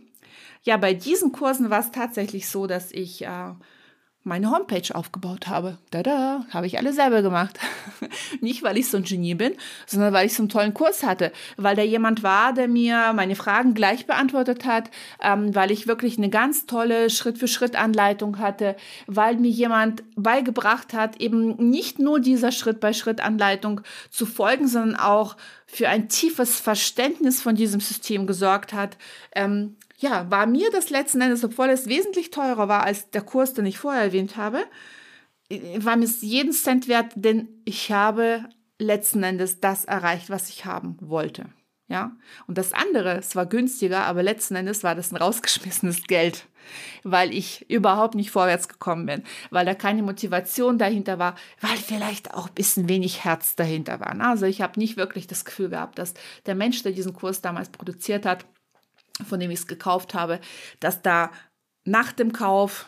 Ja, 0.63 0.77
bei 0.77 0.93
diesen 0.93 1.31
Kursen 1.31 1.69
war 1.69 1.79
es 1.79 1.91
tatsächlich 1.91 2.49
so, 2.49 2.67
dass 2.67 2.91
ich 2.91 3.25
äh, 3.25 3.53
meine 4.23 4.51
Homepage 4.51 4.93
aufgebaut 4.93 5.47
habe. 5.47 5.77
Da 5.91 6.03
da, 6.03 6.45
habe 6.51 6.67
ich 6.67 6.77
alle 6.77 6.91
selber 6.91 7.21
gemacht. 7.21 7.57
Nicht, 8.41 8.63
weil 8.63 8.77
ich 8.77 8.89
so 8.89 8.97
ein 8.97 9.03
Genie 9.03 9.33
bin, 9.33 9.53
sondern 9.85 10.13
weil 10.13 10.25
ich 10.25 10.33
so 10.33 10.43
einen 10.43 10.49
tollen 10.49 10.73
Kurs 10.73 11.03
hatte, 11.03 11.31
weil 11.55 11.75
da 11.75 11.81
jemand 11.81 12.21
war, 12.21 12.53
der 12.53 12.67
mir 12.67 13.13
meine 13.13 13.35
Fragen 13.35 13.73
gleich 13.73 14.05
beantwortet 14.05 14.65
hat, 14.65 14.91
ähm, 15.21 15.55
weil 15.55 15.71
ich 15.71 15.87
wirklich 15.87 16.17
eine 16.17 16.29
ganz 16.29 16.65
tolle 16.65 17.09
Schritt-für-Schritt-Anleitung 17.09 18.39
hatte, 18.39 18.75
weil 19.07 19.37
mir 19.37 19.51
jemand 19.51 20.03
beigebracht 20.15 20.93
hat, 20.93 21.21
eben 21.21 21.55
nicht 21.69 21.97
nur 21.99 22.19
dieser 22.19 22.51
Schritt-bei-Schritt-Anleitung 22.51 23.81
zu 24.09 24.25
folgen, 24.25 24.67
sondern 24.67 24.99
auch 24.99 25.37
für 25.65 25.87
ein 25.87 26.09
tiefes 26.09 26.59
Verständnis 26.59 27.41
von 27.41 27.55
diesem 27.55 27.79
System 27.79 28.27
gesorgt 28.27 28.73
hat, 28.73 28.97
ähm, 29.33 29.77
ja, 29.99 30.31
war 30.31 30.45
mir 30.45 30.71
das 30.71 30.89
letzten 30.89 31.21
Endes, 31.21 31.43
obwohl 31.43 31.69
es 31.69 31.87
wesentlich 31.87 32.31
teurer 32.31 32.67
war 32.67 32.83
als 32.83 33.09
der 33.09 33.21
Kurs, 33.21 33.53
den 33.53 33.65
ich 33.65 33.79
vorher 33.79 34.03
erwähnt 34.03 34.37
habe, 34.37 34.63
war 35.77 35.97
mir 35.97 36.07
jeden 36.21 36.53
Cent 36.53 36.87
wert, 36.87 37.11
denn 37.15 37.49
ich 37.65 37.91
habe 37.91 38.45
letzten 38.77 39.23
Endes 39.23 39.59
das 39.59 39.85
erreicht, 39.85 40.29
was 40.29 40.49
ich 40.49 40.65
haben 40.65 40.97
wollte. 41.01 41.45
Ja, 41.89 42.15
und 42.45 42.59
das 42.59 42.71
andere, 42.71 43.17
es 43.17 43.35
war 43.35 43.47
günstiger, 43.47 44.05
aber 44.05 44.21
letzten 44.21 44.55
Endes 44.55 44.83
war 44.83 44.93
das 44.93 45.11
ein 45.11 45.17
rausgeschmissenes 45.17 46.03
Geld, 46.03 46.45
weil 47.03 47.33
ich 47.33 47.67
überhaupt 47.67 48.13
nicht 48.13 48.29
vorwärts 48.29 48.69
gekommen 48.69 49.07
bin, 49.07 49.23
weil 49.49 49.65
da 49.65 49.73
keine 49.73 50.03
Motivation 50.03 50.77
dahinter 50.77 51.17
war, 51.17 51.33
weil 51.61 51.77
vielleicht 51.77 52.35
auch 52.35 52.47
ein 52.47 52.53
bisschen 52.53 52.87
wenig 52.87 53.23
Herz 53.23 53.55
dahinter 53.55 53.99
war. 53.99 54.17
Also 54.21 54.45
ich 54.45 54.61
habe 54.61 54.79
nicht 54.79 54.97
wirklich 54.97 55.25
das 55.25 55.45
Gefühl 55.45 55.69
gehabt, 55.69 55.97
dass 55.97 56.13
der 56.45 56.53
Mensch, 56.53 56.83
der 56.83 56.91
diesen 56.91 57.13
Kurs 57.13 57.41
damals 57.41 57.69
produziert 57.69 58.23
hat, 58.23 58.45
von 59.27 59.39
dem 59.39 59.51
ich 59.51 59.59
es 59.59 59.67
gekauft 59.67 60.13
habe, 60.13 60.39
dass 60.79 61.01
da 61.01 61.31
nach 61.83 62.11
dem 62.11 62.33
Kauf 62.33 62.87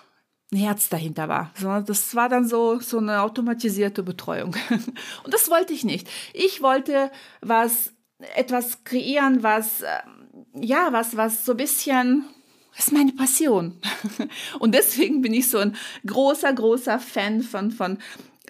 ein 0.51 0.57
Herz 0.57 0.89
dahinter 0.89 1.29
war, 1.29 1.51
sondern 1.57 1.85
das 1.85 2.13
war 2.13 2.27
dann 2.27 2.47
so, 2.47 2.79
so 2.79 2.97
eine 2.97 3.21
automatisierte 3.21 4.03
Betreuung. 4.03 4.55
Und 5.23 5.33
das 5.33 5.49
wollte 5.49 5.73
ich 5.73 5.83
nicht. 5.83 6.09
Ich 6.33 6.61
wollte 6.61 7.09
was, 7.41 7.93
etwas 8.35 8.83
kreieren, 8.83 9.43
was, 9.43 9.81
ähm, 9.81 10.45
ja, 10.61 10.89
was, 10.91 11.15
was 11.15 11.45
so 11.45 11.53
ein 11.53 11.57
bisschen, 11.57 12.25
das 12.75 12.87
ist 12.87 12.93
meine 12.93 13.13
Passion. 13.13 13.79
Und 14.59 14.75
deswegen 14.75 15.21
bin 15.21 15.33
ich 15.33 15.49
so 15.49 15.59
ein 15.59 15.75
großer, 16.05 16.51
großer 16.51 16.99
Fan 16.99 17.41
von, 17.41 17.71
von 17.71 17.97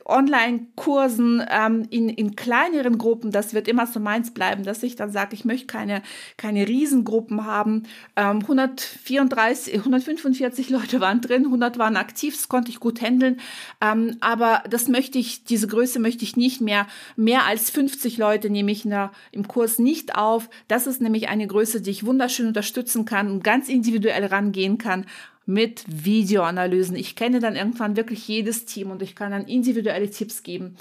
Online-Kursen 0.06 1.44
ähm, 1.50 1.88
in, 1.90 2.10
in 2.10 2.36
kleineren 2.36 2.98
Gruppen, 2.98 3.32
das 3.32 3.54
wird 3.54 3.68
immer 3.68 3.88
so 3.88 4.00
meins 4.00 4.32
bleiben, 4.32 4.64
dass 4.64 4.84
ich 4.84 4.96
dann 4.96 5.12
sage, 5.12 5.36
ich 5.36 5.46
möchte 5.46 5.68
keine, 5.68 6.02
keine 6.38 6.68
Riesengruppen 6.68 7.46
haben. 7.46 7.84
Ähm, 8.16 8.40
134, 8.40 9.76
145 9.76 10.70
Leute 10.70 11.00
waren 11.00 11.22
drin, 11.22 11.46
100 11.46 11.78
waren 11.78 11.98
aktiv, 11.98 12.36
das 12.36 12.50
konnte 12.50 12.72
ich 12.72 12.80
gut 12.80 13.02
handeln. 13.02 13.40
Ähm, 13.80 14.18
aber 14.20 14.64
das 14.70 14.88
möchte 14.88 15.18
ich, 15.18 15.44
diese 15.44 15.68
Größe 15.68 16.00
möchte 16.00 16.24
ich 16.24 16.36
nicht 16.36 16.62
mehr. 16.62 16.88
Mehr 17.16 17.46
als 17.46 17.70
50 17.70 18.18
Leute 18.18 18.50
nehme 18.50 18.72
ich 18.72 18.86
in 18.86 18.92
der, 18.92 19.12
im 19.32 19.48
Kurs 19.48 19.80
nicht 19.80 20.16
auf. 20.16 20.50
Das 20.68 20.88
ist 20.88 21.02
nämlich 21.02 21.30
eine 21.30 21.48
Größe, 21.48 21.82
die 21.82 21.92
ich 21.92 22.06
wunderschön 22.06 22.48
unterstützen 22.48 23.06
kann 23.06 23.30
und 23.30 23.44
ganz 23.44 23.70
individuell 23.70 24.26
rangehen 24.26 24.78
kann 24.78 25.06
mit 25.46 25.84
Videoanalysen. 25.88 26.96
Ich 26.96 27.16
kenne 27.16 27.40
dann 27.40 27.56
irgendwann 27.56 27.96
wirklich 27.96 28.28
jedes 28.28 28.66
Team 28.66 28.92
und 28.92 29.02
ich 29.02 29.16
kann 29.16 29.32
dann 29.32 29.48
individuelle 29.48 30.10
Tipps 30.10 30.44
geben. 30.44 30.78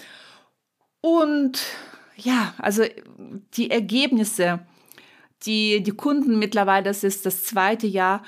Und 1.00 1.60
ja, 2.16 2.54
also 2.58 2.84
die 3.54 3.70
Ergebnisse, 3.70 4.60
die 5.44 5.82
die 5.82 5.92
Kunden 5.92 6.38
mittlerweile, 6.38 6.84
das 6.84 7.04
ist 7.04 7.24
das 7.24 7.44
zweite 7.44 7.86
Jahr, 7.86 8.22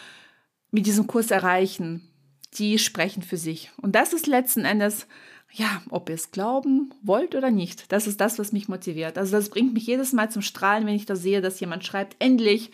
mit 0.70 0.86
diesem 0.86 1.06
Kurs 1.06 1.30
erreichen, 1.30 2.08
die 2.54 2.78
sprechen 2.78 3.22
für 3.22 3.36
sich. 3.36 3.70
Und 3.80 3.94
das 3.94 4.12
ist 4.12 4.26
letzten 4.26 4.64
Endes, 4.64 5.06
ja, 5.52 5.82
ob 5.90 6.08
ihr 6.08 6.14
es 6.14 6.30
glauben 6.30 6.94
wollt 7.02 7.34
oder 7.34 7.50
nicht, 7.50 7.92
das 7.92 8.06
ist 8.06 8.20
das, 8.22 8.38
was 8.38 8.52
mich 8.52 8.68
motiviert. 8.68 9.18
Also 9.18 9.32
das 9.32 9.50
bringt 9.50 9.74
mich 9.74 9.86
jedes 9.86 10.12
Mal 10.14 10.30
zum 10.30 10.40
Strahlen, 10.40 10.86
wenn 10.86 10.94
ich 10.94 11.04
da 11.04 11.14
sehe, 11.14 11.42
dass 11.42 11.60
jemand 11.60 11.84
schreibt, 11.84 12.16
endlich 12.18 12.70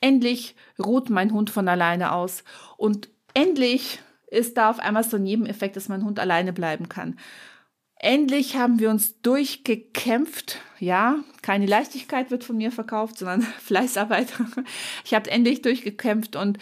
Endlich 0.00 0.54
ruht 0.78 1.10
mein 1.10 1.32
Hund 1.32 1.50
von 1.50 1.68
alleine 1.68 2.12
aus. 2.12 2.44
Und 2.76 3.08
endlich 3.34 4.00
ist 4.28 4.56
da 4.56 4.70
auf 4.70 4.78
einmal 4.78 5.04
so 5.04 5.16
ein 5.16 5.22
Nebeneffekt, 5.22 5.76
dass 5.76 5.88
mein 5.88 6.04
Hund 6.04 6.20
alleine 6.20 6.52
bleiben 6.52 6.88
kann. 6.88 7.18
Endlich 8.00 8.56
haben 8.56 8.78
wir 8.78 8.90
uns 8.90 9.20
durchgekämpft. 9.22 10.60
Ja, 10.78 11.16
keine 11.42 11.66
Leichtigkeit 11.66 12.30
wird 12.30 12.44
von 12.44 12.56
mir 12.56 12.70
verkauft, 12.70 13.18
sondern 13.18 13.42
Fleißarbeit. 13.58 14.28
Ich 15.04 15.14
habe 15.14 15.30
endlich 15.30 15.62
durchgekämpft 15.62 16.36
und 16.36 16.58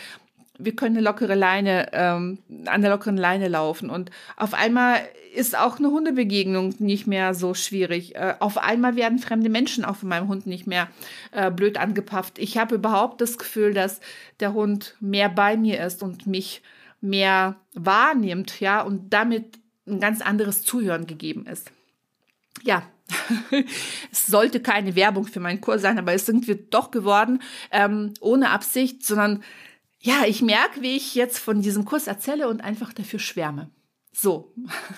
wir 0.58 0.74
können 0.74 0.96
eine 0.96 1.04
lockere 1.04 1.34
Leine, 1.34 1.88
ähm, 1.92 2.38
an 2.66 2.82
der 2.82 2.90
lockeren 2.90 3.16
Leine 3.16 3.48
laufen. 3.48 3.90
Und 3.90 4.10
auf 4.36 4.54
einmal 4.54 5.00
ist 5.34 5.56
auch 5.56 5.78
eine 5.78 5.90
Hundebegegnung 5.90 6.74
nicht 6.78 7.06
mehr 7.06 7.34
so 7.34 7.54
schwierig. 7.54 8.16
Äh, 8.16 8.34
auf 8.40 8.58
einmal 8.58 8.96
werden 8.96 9.18
fremde 9.18 9.50
Menschen 9.50 9.84
auch 9.84 9.96
von 9.96 10.08
meinem 10.08 10.28
Hund 10.28 10.46
nicht 10.46 10.66
mehr 10.66 10.88
äh, 11.32 11.50
blöd 11.50 11.76
angepafft. 11.76 12.38
Ich 12.38 12.56
habe 12.58 12.76
überhaupt 12.76 13.20
das 13.20 13.38
Gefühl, 13.38 13.74
dass 13.74 14.00
der 14.40 14.54
Hund 14.54 14.96
mehr 15.00 15.28
bei 15.28 15.56
mir 15.56 15.84
ist 15.84 16.02
und 16.02 16.26
mich 16.26 16.62
mehr 17.00 17.56
wahrnimmt, 17.74 18.60
ja, 18.60 18.80
und 18.80 19.12
damit 19.12 19.58
ein 19.86 20.00
ganz 20.00 20.20
anderes 20.20 20.62
Zuhören 20.62 21.06
gegeben 21.06 21.46
ist. 21.46 21.70
Ja, 22.62 22.82
es 24.10 24.26
sollte 24.26 24.60
keine 24.60 24.96
Werbung 24.96 25.26
für 25.26 25.40
meinen 25.40 25.60
Kurs 25.60 25.82
sein, 25.82 25.98
aber 25.98 26.14
es 26.14 26.26
sind 26.26 26.48
wir 26.48 26.56
doch 26.56 26.90
geworden, 26.90 27.42
ähm, 27.70 28.14
ohne 28.20 28.50
Absicht, 28.50 29.04
sondern 29.04 29.44
ja, 30.00 30.24
ich 30.26 30.42
merke, 30.42 30.82
wie 30.82 30.96
ich 30.96 31.14
jetzt 31.14 31.38
von 31.38 31.62
diesem 31.62 31.84
Kurs 31.84 32.06
erzähle 32.06 32.48
und 32.48 32.62
einfach 32.62 32.92
dafür 32.92 33.18
schwärme. 33.18 33.70
So, 34.12 34.54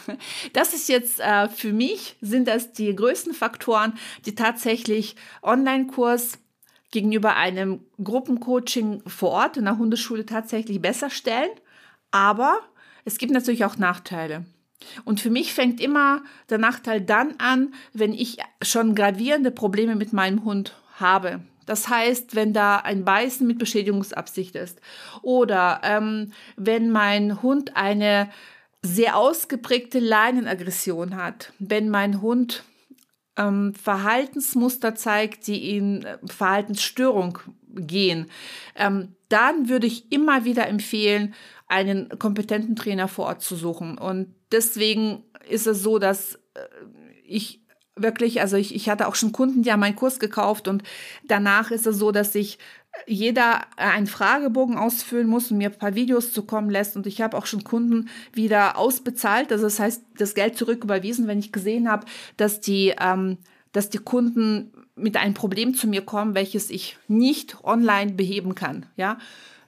das 0.52 0.74
ist 0.74 0.88
jetzt 0.88 1.20
äh, 1.20 1.48
für 1.48 1.72
mich, 1.72 2.16
sind 2.20 2.46
das 2.46 2.72
die 2.72 2.94
größten 2.94 3.34
Faktoren, 3.34 3.94
die 4.26 4.34
tatsächlich 4.34 5.16
Online-Kurs 5.42 6.38
gegenüber 6.90 7.36
einem 7.36 7.80
Gruppencoaching 8.02 9.02
vor 9.06 9.30
Ort 9.30 9.56
in 9.56 9.64
der 9.64 9.78
Hundeschule 9.78 10.24
tatsächlich 10.24 10.80
besser 10.80 11.10
stellen. 11.10 11.50
Aber 12.10 12.60
es 13.04 13.18
gibt 13.18 13.32
natürlich 13.32 13.64
auch 13.64 13.76
Nachteile. 13.76 14.46
Und 15.04 15.20
für 15.20 15.30
mich 15.30 15.52
fängt 15.52 15.80
immer 15.80 16.22
der 16.48 16.58
Nachteil 16.58 17.00
dann 17.00 17.34
an, 17.38 17.74
wenn 17.92 18.12
ich 18.12 18.38
schon 18.62 18.94
gravierende 18.94 19.50
Probleme 19.50 19.96
mit 19.96 20.12
meinem 20.12 20.44
Hund 20.44 20.76
habe. 21.00 21.40
Das 21.68 21.88
heißt, 21.88 22.34
wenn 22.34 22.54
da 22.54 22.76
ein 22.76 23.04
Beißen 23.04 23.46
mit 23.46 23.58
Beschädigungsabsicht 23.58 24.56
ist 24.56 24.80
oder 25.20 25.82
ähm, 25.84 26.32
wenn 26.56 26.90
mein 26.90 27.42
Hund 27.42 27.76
eine 27.76 28.30
sehr 28.82 29.16
ausgeprägte 29.16 29.98
Leinenaggression 29.98 31.16
hat, 31.16 31.52
wenn 31.58 31.90
mein 31.90 32.22
Hund 32.22 32.64
ähm, 33.36 33.74
Verhaltensmuster 33.74 34.94
zeigt, 34.94 35.46
die 35.46 35.76
in 35.76 36.04
äh, 36.04 36.18
Verhaltensstörung 36.24 37.38
gehen, 37.74 38.26
ähm, 38.74 39.14
dann 39.28 39.68
würde 39.68 39.86
ich 39.86 40.10
immer 40.10 40.44
wieder 40.44 40.68
empfehlen, 40.68 41.34
einen 41.66 42.08
kompetenten 42.18 42.76
Trainer 42.76 43.08
vor 43.08 43.26
Ort 43.26 43.42
zu 43.42 43.56
suchen. 43.56 43.98
Und 43.98 44.34
deswegen 44.52 45.24
ist 45.48 45.66
es 45.66 45.82
so, 45.82 45.98
dass 45.98 46.36
äh, 46.54 46.60
ich 47.24 47.60
wirklich, 48.02 48.40
also 48.40 48.56
ich, 48.56 48.74
ich 48.74 48.88
hatte 48.88 49.06
auch 49.06 49.14
schon 49.14 49.32
Kunden, 49.32 49.62
die 49.62 49.72
haben 49.72 49.80
meinen 49.80 49.96
Kurs 49.96 50.18
gekauft 50.18 50.68
und 50.68 50.82
danach 51.24 51.70
ist 51.70 51.86
es 51.86 51.98
so, 51.98 52.12
dass 52.12 52.34
ich 52.34 52.58
jeder 53.06 53.60
einen 53.76 54.06
Fragebogen 54.06 54.76
ausfüllen 54.76 55.26
muss 55.26 55.50
und 55.50 55.58
mir 55.58 55.70
ein 55.70 55.78
paar 55.78 55.94
Videos 55.94 56.32
zukommen 56.32 56.70
lässt. 56.70 56.96
Und 56.96 57.06
ich 57.06 57.20
habe 57.20 57.36
auch 57.36 57.46
schon 57.46 57.64
Kunden 57.64 58.08
wieder 58.32 58.76
ausbezahlt, 58.76 59.52
also 59.52 59.64
das 59.64 59.78
heißt, 59.78 60.02
das 60.16 60.34
Geld 60.34 60.56
zurücküberwiesen, 60.56 61.26
wenn 61.26 61.38
ich 61.38 61.52
gesehen 61.52 61.90
habe, 61.90 62.06
dass 62.36 62.60
die, 62.60 62.94
ähm, 63.00 63.38
dass 63.72 63.90
die 63.90 63.98
Kunden 63.98 64.72
mit 64.96 65.16
einem 65.16 65.34
Problem 65.34 65.74
zu 65.74 65.86
mir 65.86 66.02
kommen, 66.02 66.34
welches 66.34 66.70
ich 66.70 66.98
nicht 67.06 67.62
online 67.62 68.12
beheben 68.12 68.54
kann. 68.54 68.86
Ja, 68.96 69.18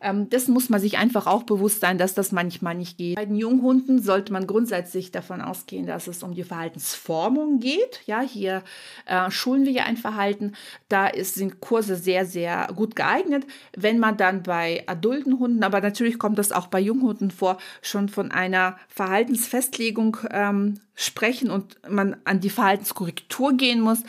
ähm, 0.01 0.29
das 0.31 0.49
muss 0.49 0.69
man 0.69 0.81
sich 0.81 0.99
einfach 0.99 1.27
auch 1.27 1.43
bewusst 1.43 1.81
sein, 1.81 1.99
dass 1.99 2.15
das 2.15 2.33
manchmal 2.33 2.75
nicht 2.75 2.99
geht. 2.99 3.17
Bei 3.17 3.27
den 3.27 3.37
Junghunden 3.37 4.03
sollte 4.03 4.33
man 4.33 4.47
grundsätzlich 4.47 5.11
davon 5.11 5.41
ausgehen, 5.41 5.87
dass 5.87 6.07
es 6.07 6.23
um 6.23 6.35
die 6.35 6.45
Verhaltensformung 6.45 7.61
geht. 7.61 8.01
Ja, 8.07 8.21
hier 8.21 8.63
äh, 9.07 9.31
schulen 9.31 9.65
wir 9.65 9.73
ja 9.73 9.85
ein 9.85 9.97
Verhalten. 9.97 10.53
Da 10.89 11.07
ist, 11.07 11.35
sind 11.35 11.61
Kurse 11.61 11.97
sehr, 11.97 12.27
sehr 12.27 12.69
gut 12.75 12.97
geeignet. 12.97 13.47
Wenn 13.77 13.99
man 13.99 14.17
dann 14.17 14.43
bei 14.43 14.85
adulten 14.87 15.39
Hunden, 15.39 15.63
aber 15.63 15.81
natürlich 15.81 16.19
kommt 16.19 16.39
das 16.39 16.53
auch 16.53 16.67
bei 16.67 16.81
Junghunden 16.81 17.31
vor, 17.31 17.59
schon 17.83 18.09
von 18.09 18.31
einer 18.31 18.77
Verhaltensfestlegung 18.89 20.17
ähm, 20.31 20.81
sprechen 20.95 21.51
und 21.51 21.77
man 21.89 22.17
an 22.25 22.41
die 22.41 22.51
Verhaltenskorrektur 22.51 23.55
gehen 23.55 23.81
muss, 23.81 24.03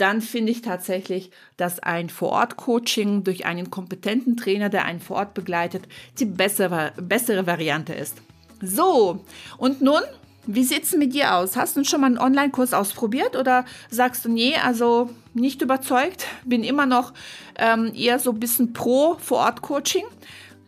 dann 0.00 0.20
finde 0.20 0.52
ich 0.52 0.62
tatsächlich, 0.62 1.30
dass 1.56 1.80
ein 1.80 2.08
Vor-Ort-Coaching 2.08 3.24
durch 3.24 3.44
einen 3.44 3.70
kompetenten 3.70 4.36
Trainer, 4.36 4.68
der 4.68 4.84
einen 4.84 5.00
vor 5.00 5.18
Ort 5.18 5.34
begleitet, 5.34 5.88
die 6.18 6.24
bessere, 6.24 6.92
bessere 6.96 7.46
Variante 7.46 7.92
ist. 7.92 8.16
So, 8.62 9.24
und 9.58 9.82
nun, 9.82 10.02
wie 10.46 10.64
sieht 10.64 10.84
es 10.84 10.94
mit 10.94 11.14
dir 11.14 11.34
aus? 11.34 11.56
Hast 11.56 11.76
du 11.76 11.84
schon 11.84 12.00
mal 12.00 12.06
einen 12.06 12.18
Online-Kurs 12.18 12.72
ausprobiert 12.72 13.36
oder 13.36 13.64
sagst 13.90 14.24
du, 14.24 14.30
nee, 14.30 14.56
also 14.56 15.10
nicht 15.34 15.62
überzeugt, 15.62 16.26
bin 16.44 16.64
immer 16.64 16.86
noch 16.86 17.12
ähm, 17.56 17.92
eher 17.94 18.18
so 18.18 18.30
ein 18.30 18.40
bisschen 18.40 18.72
pro 18.72 19.16
Vor-Ort-Coaching? 19.18 20.04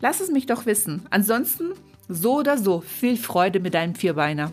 Lass 0.01 0.21
es 0.21 0.31
mich 0.31 0.47
doch 0.47 0.67
wissen. 0.67 1.07
Ansonsten, 1.11 1.73
so 2.09 2.39
oder 2.39 2.59
so, 2.59 2.81
viel 2.81 3.17
Freude 3.17 3.61
mit 3.61 3.75
deinem 3.75 3.95
Vierbeiner. 3.95 4.53